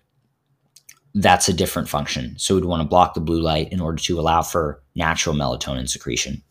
[1.20, 2.36] that's a different function.
[2.38, 5.90] So we'd want to block the blue light in order to allow for natural melatonin
[5.90, 6.44] secretion.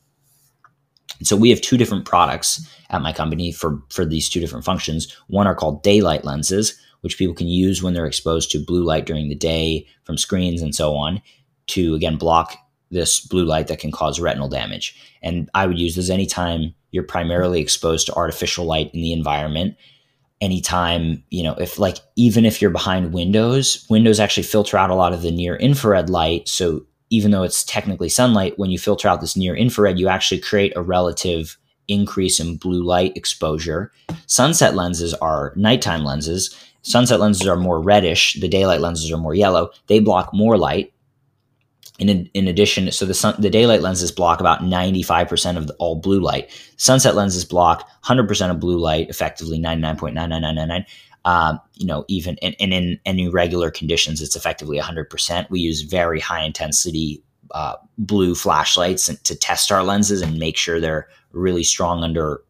[1.23, 5.17] So we have two different products at my company for for these two different functions.
[5.29, 9.07] One are called daylight lenses which people can use when they're exposed to blue light
[9.07, 11.23] during the day from screens and so on
[11.69, 12.57] to again block
[12.91, 15.01] this blue light that can cause retinal damage.
[15.23, 19.77] And I would use this anytime you're primarily exposed to artificial light in the environment.
[20.41, 24.97] Anytime, you know, if like even if you're behind windows, windows actually filter out a
[24.97, 26.49] lot of the near infrared light.
[26.49, 30.41] So even though it's technically sunlight, when you filter out this near infrared, you actually
[30.41, 31.57] create a relative
[31.89, 33.93] increase in blue light exposure.
[34.27, 36.55] Sunset lenses are nighttime lenses,
[36.87, 38.35] Sunset lenses are more reddish.
[38.41, 39.71] The daylight lenses are more yellow.
[39.89, 40.93] They block more light.
[41.99, 45.97] In, in addition, so the sun, the daylight lenses block about 95% of the, all
[45.97, 46.49] blue light.
[46.77, 50.85] Sunset lenses block 100% of blue light, effectively 99.99999.
[51.25, 55.51] Um, you know, even and, in any regular conditions, it's effectively 100%.
[55.51, 57.21] We use very high intensity
[57.51, 62.43] uh, blue flashlights to test our lenses and make sure they're really strong under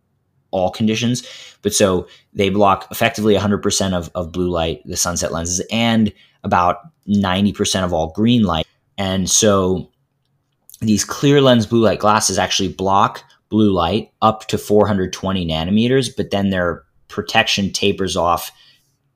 [0.56, 1.26] all conditions.
[1.62, 6.12] But so they block effectively 100% of, of blue light, the sunset lenses, and
[6.44, 6.78] about
[7.08, 8.66] 90% of all green light.
[8.98, 9.90] And so
[10.80, 16.30] these clear lens blue light glasses actually block blue light up to 420 nanometers, but
[16.30, 18.50] then their protection tapers off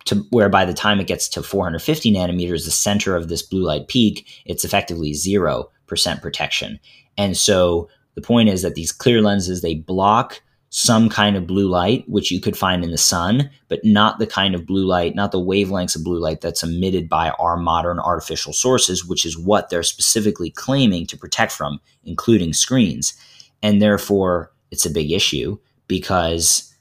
[0.07, 3.63] to where by the time it gets to 450 nanometers, the center of this blue
[3.63, 6.79] light peak, it's effectively zero percent protection.
[7.19, 10.41] And so the point is that these clear lenses they block
[10.71, 14.27] some kind of blue light, which you could find in the sun, but not the
[14.27, 17.99] kind of blue light, not the wavelengths of blue light that's emitted by our modern
[17.99, 23.15] artificial sources, which is what they're specifically claiming to protect from, including screens.
[23.63, 25.59] And therefore, it's a big issue
[25.89, 26.73] because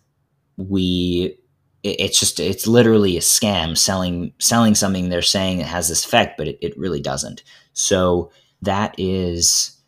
[0.58, 1.36] we
[1.82, 6.38] it's just it's literally a scam selling selling something they're saying it has this effect
[6.38, 8.30] but it, it really doesn't so
[8.62, 9.80] that is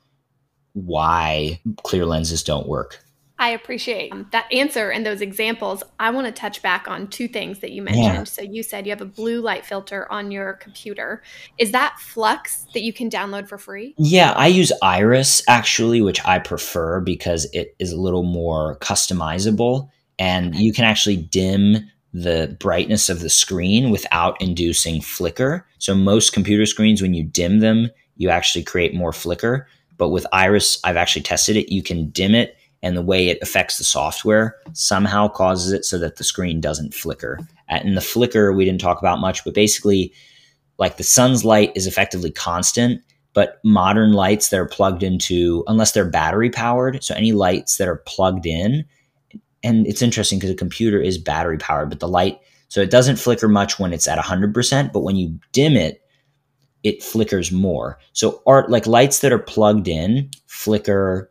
[0.72, 3.01] why clear lenses don't work
[3.42, 5.82] I appreciate that answer and those examples.
[6.00, 8.04] I want to touch back on two things that you mentioned.
[8.04, 8.24] Yeah.
[8.26, 11.24] So, you said you have a blue light filter on your computer.
[11.58, 13.96] Is that f.lux that you can download for free?
[13.98, 19.90] Yeah, I use Iris actually, which I prefer because it is a little more customizable
[20.20, 21.78] and you can actually dim
[22.14, 25.66] the brightness of the screen without inducing flicker.
[25.80, 29.68] So, most computer screens, when you dim them, you actually create more flicker.
[29.98, 31.74] But with Iris, I've actually tested it.
[31.74, 35.98] You can dim it and the way it affects the software somehow causes it so
[36.00, 37.40] that the screen doesn't flicker.
[37.70, 40.14] Uh, and the flicker we didn't talk about much, but basically,
[40.78, 43.02] like the sun's light is effectively constant,
[43.34, 47.88] but modern lights that are plugged into, unless they're battery powered, so any lights that
[47.88, 48.84] are plugged in,
[49.64, 53.18] and it's interesting because a computer is battery powered, but the light, so it doesn't
[53.18, 56.02] flicker much when it's at 100%, but when you dim it,
[56.84, 58.00] it flickers more.
[58.14, 61.30] So art like lights that are plugged in flicker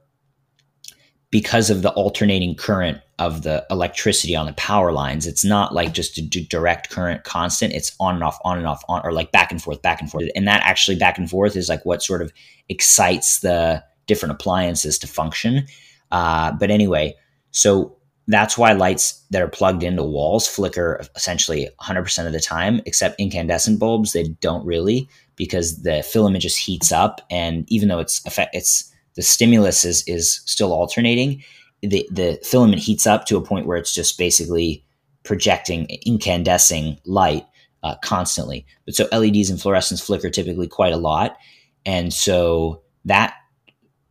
[1.31, 5.27] because of the alternating current of the electricity on the power lines.
[5.27, 7.73] It's not like just a d- direct current constant.
[7.73, 10.11] It's on and off, on and off, on, or like back and forth, back and
[10.11, 10.25] forth.
[10.35, 12.33] And that actually back and forth is like what sort of
[12.69, 15.67] excites the different appliances to function.
[16.11, 17.15] Uh, but anyway,
[17.53, 22.81] so that's why lights that are plugged into walls flicker essentially 100% of the time,
[22.87, 27.21] except incandescent bulbs, they don't really because the filament just heats up.
[27.31, 28.23] And even though it's,
[28.53, 31.43] it's, the stimulus is is still alternating,
[31.83, 34.85] the the filament heats up to a point where it's just basically
[35.23, 37.45] projecting incandescing light
[37.83, 38.67] uh, constantly.
[38.85, 41.37] But so LEDs and fluorescents flicker typically quite a lot,
[41.85, 43.35] and so that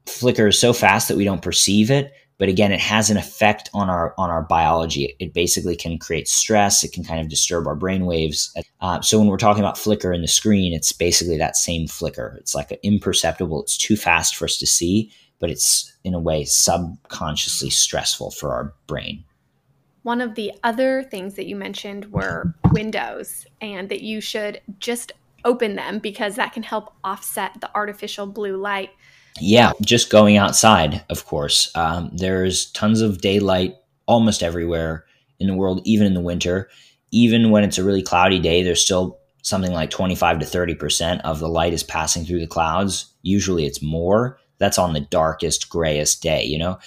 [0.06, 3.90] flickers so fast that we don't perceive it but again it has an effect on
[3.90, 5.16] our on our biology.
[5.20, 6.84] It basically can create stress.
[6.84, 8.52] It can kind of disturb our brain waves.
[8.82, 12.36] Uh, so when we're talking about flicker in the screen it's basically that same flicker.
[12.40, 16.44] It's like imperceptible it's too fast for us to see but it's in a way
[16.46, 19.24] subconsciously stressful for our brain.
[20.04, 25.12] One of the other things that you mentioned were windows and that you should just
[25.46, 28.92] open them because that can help offset the artificial blue light
[29.40, 31.72] yeah, just going outside, of course.
[31.76, 33.76] Um, there's tons of daylight
[34.06, 35.06] almost everywhere
[35.40, 36.70] in the world, even in the winter.
[37.12, 41.40] Even when it's a really cloudy day, there's still something like 25 to 30% of
[41.40, 43.14] the light is passing through the clouds.
[43.22, 44.40] Usually it's more.
[44.58, 46.78] That's on the darkest, grayest day, you know?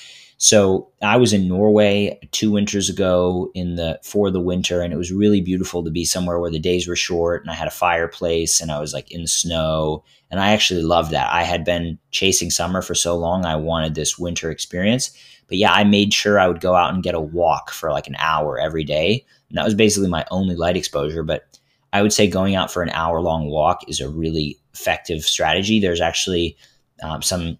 [0.43, 4.97] So I was in Norway two winters ago in the for the winter, and it
[4.97, 7.71] was really beautiful to be somewhere where the days were short, and I had a
[7.71, 11.33] fireplace, and I was like in the snow, and I actually loved that.
[11.33, 15.17] I had been chasing summer for so long, I wanted this winter experience.
[15.47, 18.09] But yeah, I made sure I would go out and get a walk for like
[18.09, 21.23] an hour every day, and that was basically my only light exposure.
[21.23, 21.61] But
[21.93, 25.79] I would say going out for an hour long walk is a really effective strategy.
[25.79, 26.57] There's actually
[27.01, 27.59] um, some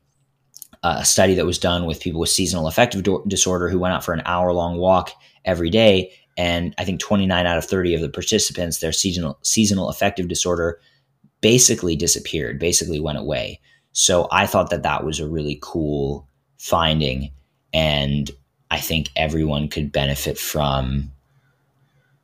[0.83, 4.05] a study that was done with people with seasonal affective do- disorder who went out
[4.05, 5.13] for an hour long walk
[5.45, 6.13] every day.
[6.37, 10.81] And I think 29 out of 30 of the participants, their seasonal, seasonal affective disorder
[11.41, 13.61] basically disappeared, basically went away.
[13.93, 16.27] So I thought that that was a really cool
[16.59, 17.31] finding.
[17.73, 18.31] And
[18.71, 21.13] I think everyone could benefit from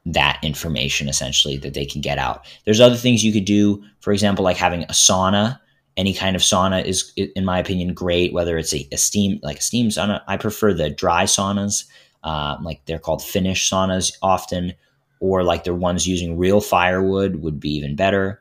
[0.06, 2.46] that information essentially that they can get out.
[2.64, 5.60] There's other things you could do, for example, like having a sauna
[5.98, 8.32] any kind of sauna is, in my opinion, great.
[8.32, 11.84] Whether it's a, a steam like a steam sauna, I prefer the dry saunas,
[12.22, 14.74] uh, like they're called Finnish saunas often,
[15.18, 18.40] or like the ones using real firewood would be even better.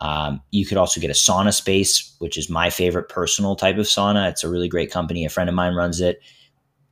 [0.00, 4.30] Um, you could also get a SaunaSpace, which is my favorite personal type of sauna.
[4.30, 5.24] It's a really great company.
[5.24, 6.20] A friend of mine runs it.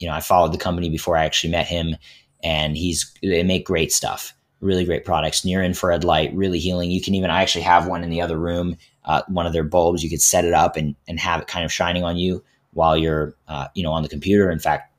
[0.00, 1.96] You know, I followed the company before I actually met him,
[2.42, 7.00] and he's they make great stuff really great products near infrared light really healing you
[7.00, 10.03] can even i actually have one in the other room uh, one of their bulbs.
[10.03, 12.96] You could set it up and, and have it kind of shining on you while
[12.96, 14.51] you're, uh, you know, on the computer.
[14.51, 14.92] In fact,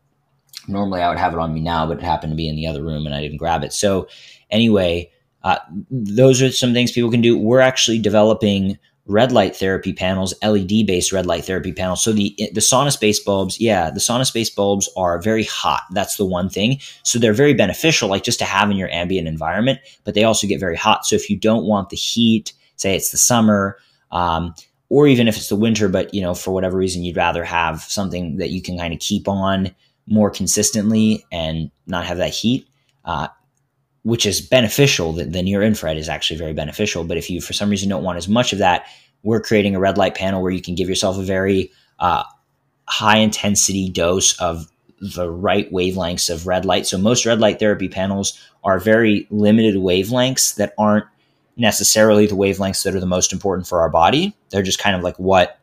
[0.68, 2.68] normally I would have it on me now, but it happened to be in the
[2.68, 3.74] other room and I didn't grab it.
[3.74, 4.08] So
[4.50, 5.12] anyway,
[5.44, 5.58] uh,
[5.90, 7.38] those are some things people can do.
[7.38, 8.78] We're actually developing
[9.08, 12.04] red light therapy panels, LED based red light therapy panels.
[12.04, 15.82] So the the SaunaSpace bulbs, yeah, the SaunaSpace bulbs are very hot.
[15.92, 16.80] That's the one thing.
[17.04, 19.80] So they're very beneficial, like just to have in your ambient environment.
[20.04, 21.06] But they also get very hot.
[21.06, 23.78] So if you don't want the heat, say it's the summer,
[24.12, 24.54] um,
[24.90, 27.82] or even if it's the winter, but you know for whatever reason you'd rather have
[27.82, 29.74] something that you can kind of keep on
[30.08, 32.68] more consistently and not have that heat.
[33.06, 33.28] Uh,
[34.04, 35.14] which is beneficial.
[35.14, 37.04] The, the near infrared is actually very beneficial.
[37.04, 38.86] But if you, for some reason, don't want as much of that,
[39.24, 42.24] we're creating a red light panel where you can give yourself a very uh,
[42.88, 44.68] high intensity dose of
[45.00, 46.88] the right wavelengths of red light.
[46.88, 51.06] So most red light therapy panels are very limited wavelengths that aren't
[51.58, 54.36] necessarily the wavelengths that are the most important for our body.
[54.50, 55.60] They're just kind of like what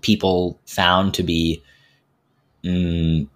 [0.00, 1.62] people found to be.
[2.64, 3.30] Um,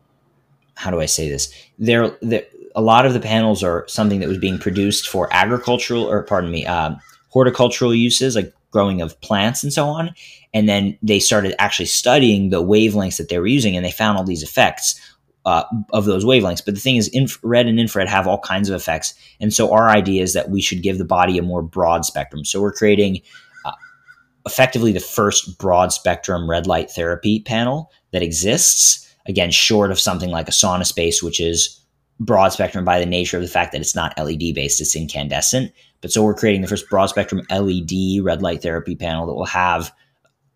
[0.75, 1.53] how do I say this?
[1.79, 2.45] They're, they're
[2.75, 6.51] a lot of the panels are something that was being produced for agricultural or pardon
[6.51, 6.95] me uh,
[7.29, 10.15] horticultural uses like growing of plants and so on
[10.55, 14.17] and then they started actually studying the wavelengths that they were using and they found
[14.17, 15.01] all these effects
[15.51, 16.65] uh, of those wavelengths.
[16.65, 19.15] But the thing is infrared and infrared have all kinds of effects.
[19.41, 22.45] And so our idea is that we should give the body a more broad spectrum.
[22.45, 23.21] So we're creating
[23.65, 23.73] uh,
[24.47, 30.31] effectively the first broad spectrum red light therapy panel that exists again short of something
[30.31, 31.81] like a SaunaSpace which is
[32.21, 35.73] broad spectrum by the nature of the fact that it's not LED based, it's incandescent.
[36.01, 39.47] But so we're creating the first broad spectrum LED red light therapy panel that will
[39.47, 39.93] have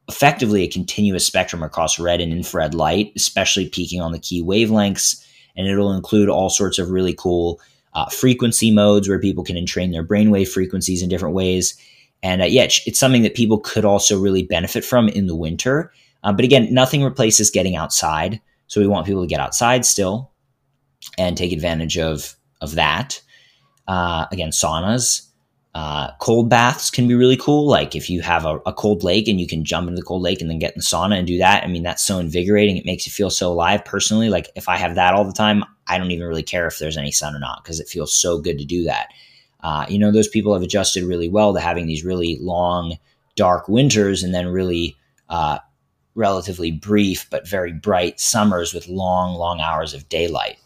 [0.09, 5.25] effectively a continuous spectrum across red and infrared light, especially peaking on the key wavelengths.
[5.57, 7.61] And it'll include all sorts of really cool
[7.95, 11.79] uh, frequency modes where people can entrain their brainwave frequencies in different ways.
[12.23, 15.93] And uh, yeah, it's, something that people could also really benefit from in the winter.
[16.23, 18.41] Uh, but again, nothing replaces getting outside.
[18.67, 20.33] So we want people to get outside still
[21.19, 23.21] and take advantage of of that.
[23.87, 25.29] Uh, again, saunas,
[25.75, 27.67] uh, cold baths can be really cool.
[27.67, 30.23] Like if you have a, a, cold lake and you can jump into the cold
[30.23, 31.65] lake and then get in the sauna and do that.
[31.65, 32.77] I mean, that's so invigorating.
[32.77, 33.85] It makes you feel so alive.
[33.85, 36.79] Personally, like if I have that all the time, I don't even really care if
[36.79, 39.09] there's any sun or not because it feels so good to do that.
[39.65, 42.97] Uh, you know, those people have adjusted really well to having these really long,
[43.35, 44.97] dark winters and then really
[45.29, 45.59] uh,
[46.15, 50.57] relatively brief but very bright summers with long, long hours of daylight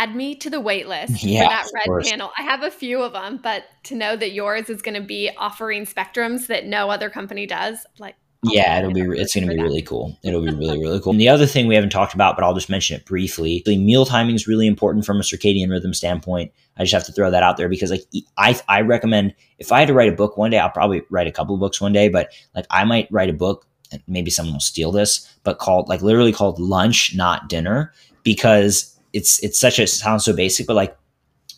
[0.00, 2.30] add me to the wait list yeah, for that red panel.
[2.38, 5.30] I have a few of them, but to know that yours is going to be
[5.36, 9.62] offering spectrums that no other company does, like yeah, it'll be it's going to be
[9.62, 10.18] really cool.
[10.24, 11.12] It'll be really really cool.
[11.12, 13.62] And the other thing we haven't talked about, but I'll just mention it briefly.
[13.66, 16.50] Meal timing is really important from a circadian rhythm standpoint.
[16.78, 18.04] I just have to throw that out there because like
[18.38, 21.26] I I recommend if I had to write a book one day, I'll probably write
[21.26, 24.30] a couple of books one day, but like I might write a book and maybe
[24.30, 27.92] someone will steal this, but called like literally called lunch not dinner
[28.22, 30.96] because it's it's such a sounds so basic, but like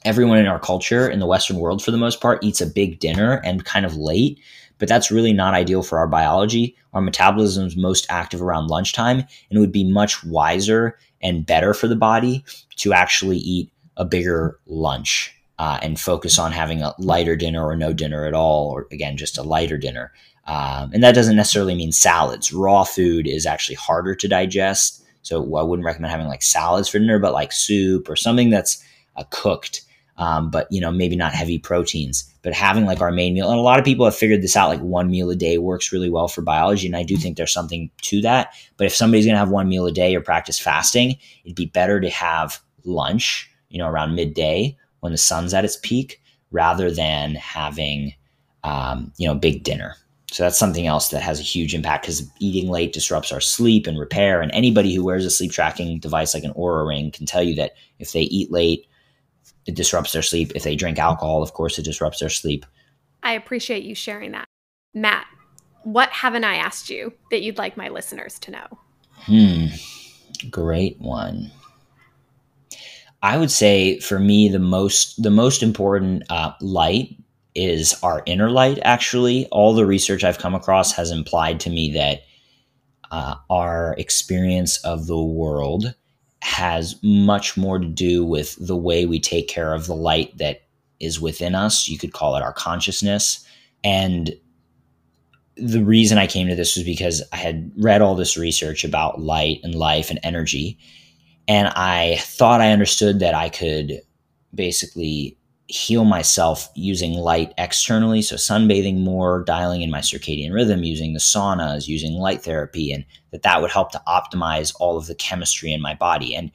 [0.05, 2.98] everyone in our culture in the Western world for the most part eats a big
[2.98, 4.38] dinner and kind of late.
[4.78, 6.76] But that's really not ideal for our biology.
[6.92, 11.72] Our metabolism is most active around lunchtime, and it would be much wiser and better
[11.72, 12.44] for the body
[12.76, 17.76] to actually eat a bigger lunch uh, and focus on having a lighter dinner or
[17.76, 20.12] no dinner at all, or again, just a lighter dinner.
[20.46, 22.53] Um, and that doesn't necessarily mean salads.
[22.53, 26.98] Raw food is actually harder to digest so I wouldn't recommend having like salads for
[26.98, 28.84] dinner, but like soup or something that's
[29.16, 29.82] uh, cooked.
[30.18, 33.58] Um, but you know maybe not heavy proteins but having like our main meal and
[33.58, 36.10] a lot of people have figured this out like one meal a day works really
[36.10, 39.34] well for biology and i do think there's something to that but if somebody's going
[39.34, 43.50] to have one meal a day or practice fasting it'd be better to have lunch
[43.70, 46.20] you know around midday when the sun's at its peak
[46.50, 48.12] rather than having
[48.64, 49.96] um, you know big dinner
[50.33, 53.87] so that's something else that has a huge impact because eating late disrupts our sleep
[53.87, 54.41] and repair.
[54.41, 57.55] And anybody who wears a sleep tracking device like an Oura Ring can tell you
[57.57, 58.87] that if they eat late,
[59.66, 60.51] it disrupts their sleep.
[60.55, 62.64] If they drink alcohol, of course, it disrupts their sleep.
[63.22, 64.47] I appreciate you sharing that.
[64.95, 65.26] Matt,
[65.83, 68.66] what haven't I asked you that you'd like my listeners to know?
[69.26, 69.66] Hmm,
[70.51, 71.51] great one.
[73.22, 77.21] I would say for me the most the most important uh, light
[77.55, 79.46] is our inner light, actually.
[79.46, 82.22] All the research I've come across has implied to me that
[83.11, 85.94] uh, our experience of the world
[86.40, 90.62] has much more to do with the way we take care of the light that
[90.98, 91.88] is within us.
[91.88, 93.46] You could call it our consciousness.
[93.84, 94.32] And
[95.57, 99.20] the reason I came to this was because I had read all this research about
[99.20, 100.78] light and life and energy.
[101.46, 104.00] And I thought I understood that I could
[104.55, 105.36] basically
[105.72, 108.22] heal myself using light externally.
[108.22, 113.04] So, sunbathing more, dialing in my circadian rhythm, using the saunas, using light therapy, and
[113.30, 116.34] that that would help to optimize all of the chemistry in my body.
[116.34, 116.50] And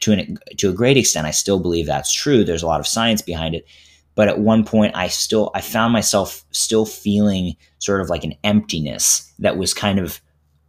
[0.00, 2.44] to, an, to a great extent, I still believe that's true.
[2.44, 3.66] There's a lot of science behind it.
[4.14, 8.34] but at one point i still i found myself still feeling sort of like an
[8.44, 10.20] emptiness that was kind of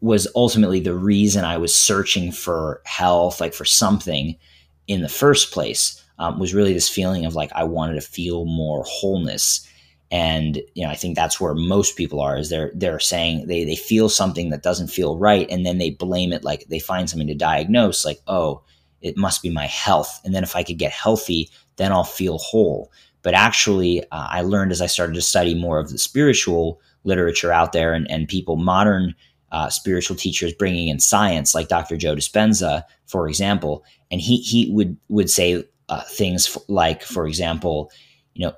[0.01, 4.35] was ultimately the reason i was searching for health like for something
[4.87, 8.45] in the first place um, was really this feeling of like i wanted to feel
[8.45, 9.68] more wholeness.
[10.11, 13.64] And you know i think that's where most people are is they're they're saying they
[13.64, 17.09] they feel something that doesn't feel right and then they blame it like they find
[17.09, 18.61] something to diagnose like oh
[19.01, 20.22] it must be my health.
[20.24, 22.91] And then if i could get healthy then i'll feel whole.
[23.24, 27.51] But actually uh, i learned as i started to study more of the spiritual literature
[27.51, 29.16] out there and, and people modern
[29.51, 34.70] uh, spiritual teachers bringing in science like dr joe dispenza for example and he he
[34.72, 37.91] would would say uh, things like for example
[38.33, 38.53] you know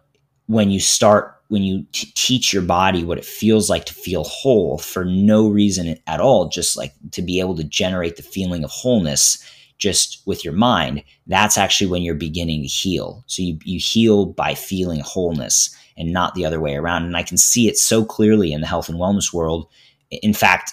[0.48, 4.24] when you start when you t- teach your body what it feels like to feel
[4.24, 8.64] whole for no reason at all, just like to be able to generate the feeling
[8.64, 9.44] of wholeness
[9.78, 13.24] just with your mind, that's actually when you're beginning to heal.
[13.28, 17.04] So you, you heal by feeling wholeness and not the other way around.
[17.04, 19.68] And I can see it so clearly in the health and wellness world.
[20.10, 20.72] In fact,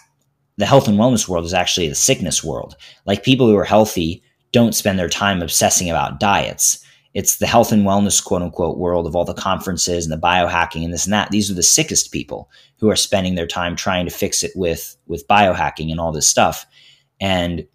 [0.56, 2.76] the health and wellness world is actually the sickness world.
[3.04, 4.22] Like people who are healthy
[4.52, 6.84] don't spend their time obsessing about diets
[7.14, 10.84] it's the health and wellness quote unquote world of all the conferences and the biohacking
[10.84, 11.30] and this and that.
[11.30, 14.96] These are the sickest people who are spending their time trying to fix it with
[15.06, 16.64] with biohacking and all this stuff.
[17.20, 17.66] And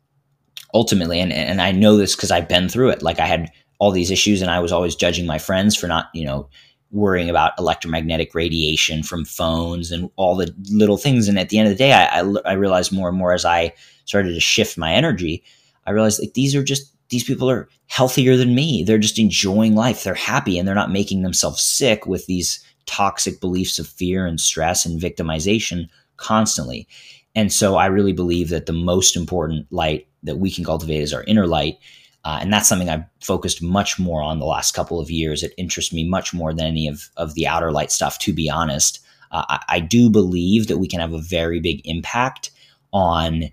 [0.73, 3.03] ultimately, and, and I know this because I've been through it.
[3.03, 6.07] Like I had all these issues and I was always judging my friends for not,
[6.13, 6.49] you know,
[6.89, 11.27] worrying about electromagnetic radiation from phones and all the little things.
[11.27, 13.45] And at the end of the day, I, I, I realized more and more as
[13.45, 13.73] I
[14.05, 15.43] started to shift my energy,
[15.87, 18.83] I realized like these are just these people are healthier than me.
[18.83, 20.03] They're just enjoying life.
[20.03, 24.39] They're happy and they're not making themselves sick with these toxic beliefs of fear and
[24.39, 26.87] stress and victimization constantly.
[27.35, 31.13] And so I really believe that the most important light that we can cultivate is
[31.13, 31.77] our inner light.
[32.25, 35.43] Uh, and that's something I've focused much more on the last couple of years.
[35.43, 38.49] It interests me much more than any of, of the outer light stuff, to be
[38.49, 38.99] honest.
[39.31, 42.51] Uh, I, I do believe that we can have a very big impact
[42.91, 43.43] on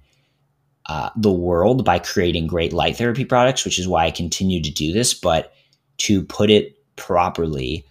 [0.86, 4.70] uh, the world by creating great light therapy products, which is why I continue to
[4.70, 5.14] do this.
[5.14, 5.52] But
[5.98, 7.86] to put it properly,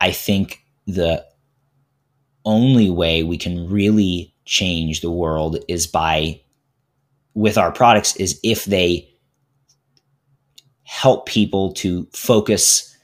[0.00, 1.24] I think the
[2.44, 6.40] only way we can really change the world is by
[7.34, 9.08] with our products is if they
[10.82, 12.96] help people to focus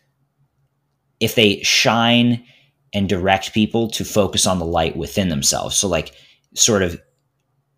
[1.21, 2.43] if they shine
[2.95, 6.15] and direct people to focus on the light within themselves so like
[6.55, 6.99] sort of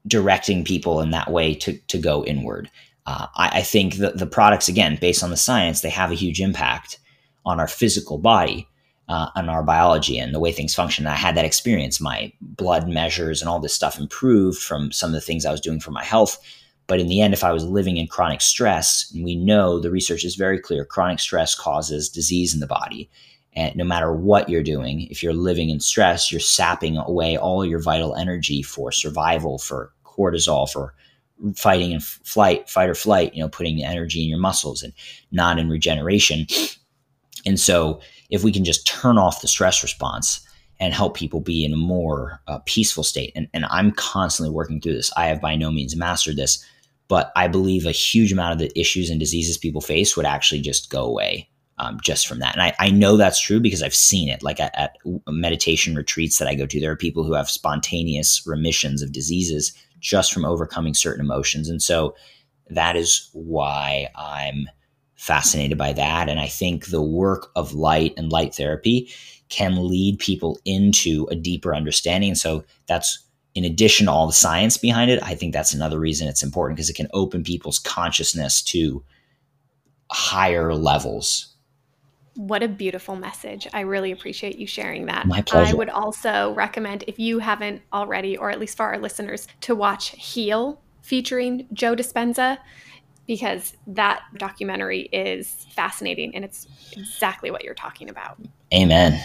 [0.07, 2.71] directing people in that way to, to go inward.
[3.07, 6.17] Uh, I, I, think that the products, again, based on the science, they have a
[6.17, 6.99] huge impact
[7.45, 8.69] on our physical body,
[9.09, 11.07] uh, on our biology, and the way things function.
[11.07, 12.01] And I had that experience.
[12.01, 15.61] My blood measures and all this stuff improved from some of the things I was
[15.61, 16.39] doing for my health.
[16.89, 19.91] But in the end, if I was living in chronic stress, and we know the
[19.91, 23.09] research is very clear, chronic stress causes disease in the body.
[23.55, 27.65] And no matter what you're doing, if you're living in stress, you're sapping away all
[27.65, 30.95] your vital energy for survival, for cortisol for
[31.55, 34.93] fighting and flight, fight or flight, you know, putting energy in your muscles and
[35.31, 36.47] not in regeneration.
[37.45, 38.01] And so
[38.31, 40.41] if we can just turn off the stress response
[40.81, 44.81] and help people be in a more uh, peaceful state, and, and I'm constantly working
[44.81, 45.13] through this.
[45.17, 46.65] I have by no means mastered this,
[47.09, 50.61] but I believe a huge amount of the issues and diseases people face would actually
[50.61, 51.49] just go away
[51.79, 52.55] um, just from that.
[52.55, 54.43] And I, I know that's true because I've seen it.
[54.43, 54.97] Like at, at
[55.29, 59.73] meditation retreats that I go to, there are people who have spontaneous remissions of diseases
[60.07, 61.69] just from overcoming certain emotions.
[61.69, 62.15] And so
[62.71, 64.69] that is why I'm
[65.17, 66.29] fascinated by that.
[66.29, 69.11] And I think the work of light and light therapy
[69.49, 72.31] can lead people into a deeper understanding.
[72.31, 73.19] And so that's
[73.57, 76.77] in addition to all the science behind it, I think that's another reason it's important
[76.77, 79.03] because it can open people's consciousness to
[80.13, 81.56] higher levels
[82.37, 83.67] what a beautiful message.
[83.73, 85.27] I really appreciate you sharing that.
[85.27, 85.71] My pleasure.
[85.71, 89.75] I would also recommend, if you haven't already, or at least for our listeners, to
[89.75, 92.59] watch Heal featuring Joe Dispenza
[93.27, 98.39] because that documentary is fascinating and it's exactly what you're talking about.
[98.73, 99.21] Amen.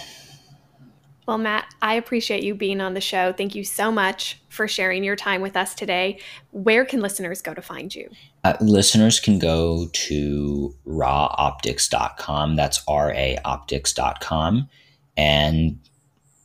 [1.28, 3.32] Well, Matt, I appreciate you being on the show.
[3.32, 6.20] Thank you so much for sharing your time with us today.
[6.52, 8.10] Where can listeners go to find you?
[8.44, 12.56] Uh, listeners can go to raoptics.com.
[12.56, 14.68] That's R A optics.com.
[15.16, 15.80] And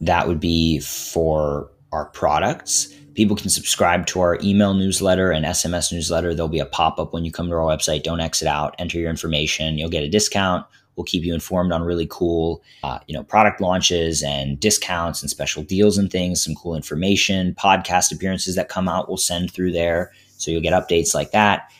[0.00, 2.92] that would be for our products.
[3.14, 6.34] People can subscribe to our email newsletter and SMS newsletter.
[6.34, 8.02] There'll be a pop up when you come to our website.
[8.02, 9.78] Don't exit out, enter your information.
[9.78, 10.66] You'll get a discount
[10.96, 15.30] We'll keep you informed on really cool, uh, you know, product launches and discounts and
[15.30, 16.42] special deals and things.
[16.42, 19.08] Some cool information, podcast appearances that come out.
[19.08, 21.70] We'll send through there, so you'll get updates like that.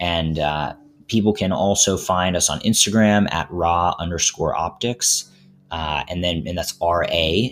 [0.00, 0.74] And uh,
[1.08, 5.30] people can also find us on Instagram at ra underscore optics.
[5.70, 7.06] Uh, and then, and that's RA,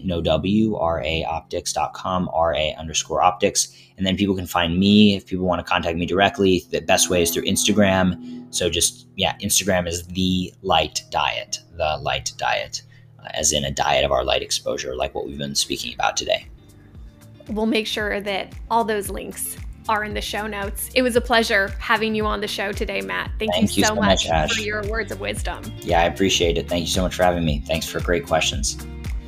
[0.05, 3.77] no W, raoptics.com, RA underscore optics.
[3.97, 6.65] And then people can find me if people want to contact me directly.
[6.71, 8.47] The best way is through Instagram.
[8.55, 12.83] So just, yeah, Instagram is the light diet, the light diet,
[13.19, 16.17] uh, as in a diet of our light exposure, like what we've been speaking about
[16.17, 16.47] today.
[17.49, 19.57] We'll make sure that all those links
[19.89, 20.91] are in the show notes.
[20.95, 23.31] It was a pleasure having you on the show today, Matt.
[23.39, 25.63] Thank, Thank you, so, much, much for your words of wisdom.
[25.81, 26.69] Yeah, I appreciate it.
[26.69, 27.63] Thank you so much for having me.
[27.67, 28.77] Thanks for great questions.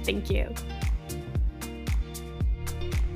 [0.04, 0.54] Thank you.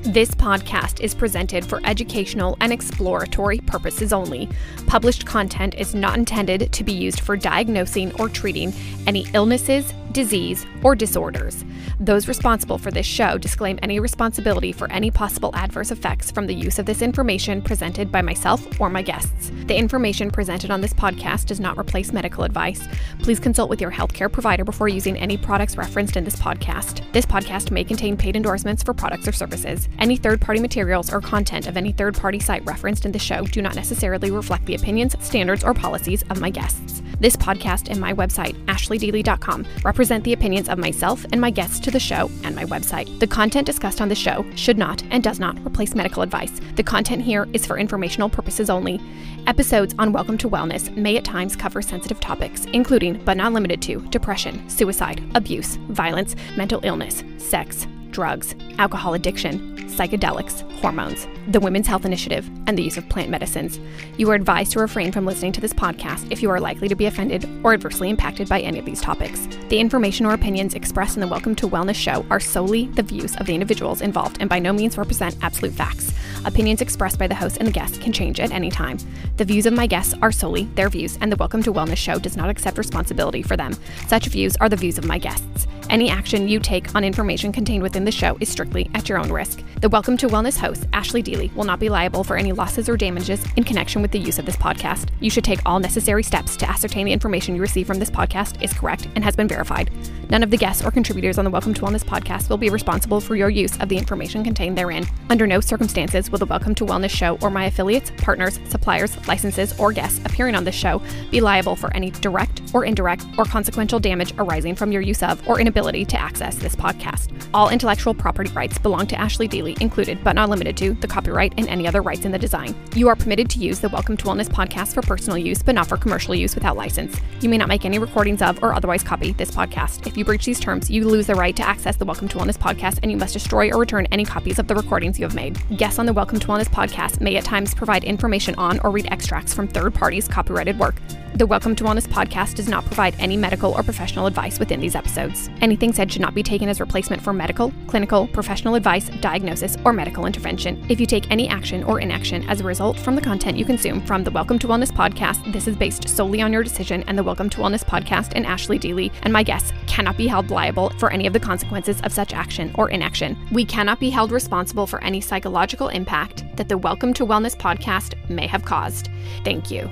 [0.03, 4.49] This podcast is presented for educational and exploratory purposes only.
[4.86, 8.72] Published content is not intended to be used for diagnosing or treating
[9.07, 11.64] any illnesses, disease, or disorders.
[12.00, 16.54] Those responsible for this show disclaim any responsibility for any possible adverse effects from the
[16.54, 19.52] use of this information presented by myself or my guests.
[19.66, 22.86] The information presented on this podcast does not replace medical advice.
[23.20, 27.02] Please consult with your healthcare provider before using any products referenced in this podcast.
[27.12, 29.88] This podcast may contain paid endorsements for products or services.
[29.98, 33.44] Any third party materials or content of any third party site referenced in the show
[33.44, 37.02] do not necessarily reflect the opinions, standards, or policies of my guests.
[37.20, 41.90] This podcast and my website, ashleydeely.com, represent the opinions of myself and my guests to
[41.90, 43.18] the show and my website.
[43.18, 46.61] The content discussed on the show should not and does not replace medical advice.
[46.76, 49.01] The content here is for informational purposes only.
[49.49, 53.82] Episodes on Welcome to Wellness may at times cover sensitive topics, including, but not limited
[53.82, 61.88] to, depression, suicide, abuse, violence, mental illness, sex, drugs, alcohol addiction, psychedelics, hormones, the Women's
[61.88, 63.80] Health Initiative, and the use of plant medicines.
[64.16, 66.94] You are advised to refrain from listening to this podcast if you are likely to
[66.94, 69.49] be offended or adversely impacted by any of these topics.
[69.68, 73.34] The information or opinions expressed in the Welcome to Wellness show are solely the views
[73.36, 76.12] of the individuals involved and by no means represent absolute facts.
[76.44, 78.99] Opinions expressed by the host and the guests can change at any time.
[79.36, 82.18] The views of my guests are solely their views, and the Welcome to Wellness show
[82.18, 83.74] does not accept responsibility for them.
[84.07, 85.66] Such views are the views of my guests.
[85.90, 89.32] Any action you take on information contained within the show is strictly at your own
[89.32, 89.62] risk.
[89.80, 92.97] The Welcome to Wellness host, Ashley Deely, will not be liable for any losses or
[92.99, 95.09] damages in connection with the use of this podcast.
[95.20, 98.62] You should take all necessary steps to ascertain the information you receive from this podcast
[98.62, 99.91] is correct and has been verified.
[100.31, 103.18] None of the guests or contributors on the Welcome to Wellness podcast will be responsible
[103.18, 105.07] for your use of the information contained therein.
[105.31, 109.79] Under no circumstances will the Welcome to Wellness show or my affiliates, partners, suppliers, licenses,
[109.81, 111.01] or guests appearing on this show
[111.31, 115.47] be liable for any direct or indirect or consequential damage arising from your use of
[115.49, 117.33] or inability to access this podcast.
[117.55, 121.55] All intellectual property rights belong to Ashley Deely, included but not limited to the copyright
[121.57, 122.74] and any other rights in the design.
[122.95, 125.87] You are permitted to use the Welcome to Wellness podcast for personal use, but not
[125.87, 127.18] for commercial use without license.
[127.41, 130.07] You may not make any recordings of or otherwise copy this podcast.
[130.07, 132.58] If you breach these terms, you lose the right to access the Welcome to Wellness
[132.58, 135.56] podcast and you must destroy or return any copies of the recordings you have made.
[135.76, 139.06] Guests on the Welcome to Wellness podcast may at times provide information on or read
[139.12, 140.96] extracts from third parties' copyrighted work.
[141.35, 144.97] The Welcome to Wellness podcast does not provide any medical or professional advice within these
[144.97, 145.49] episodes.
[145.61, 149.93] Anything said should not be taken as replacement for medical, clinical, professional advice, diagnosis, or
[149.93, 150.85] medical intervention.
[150.89, 154.05] If you take any action or inaction as a result from the content you consume
[154.05, 157.22] from the Welcome to Wellness podcast, this is based solely on your decision, and the
[157.22, 161.12] Welcome to Wellness podcast and Ashley Deely and my guests cannot be held liable for
[161.12, 163.37] any of the consequences of such action or inaction.
[163.53, 168.14] We cannot be held responsible for any psychological impact that the Welcome to Wellness podcast
[168.29, 169.09] may have caused.
[169.45, 169.89] Thank you.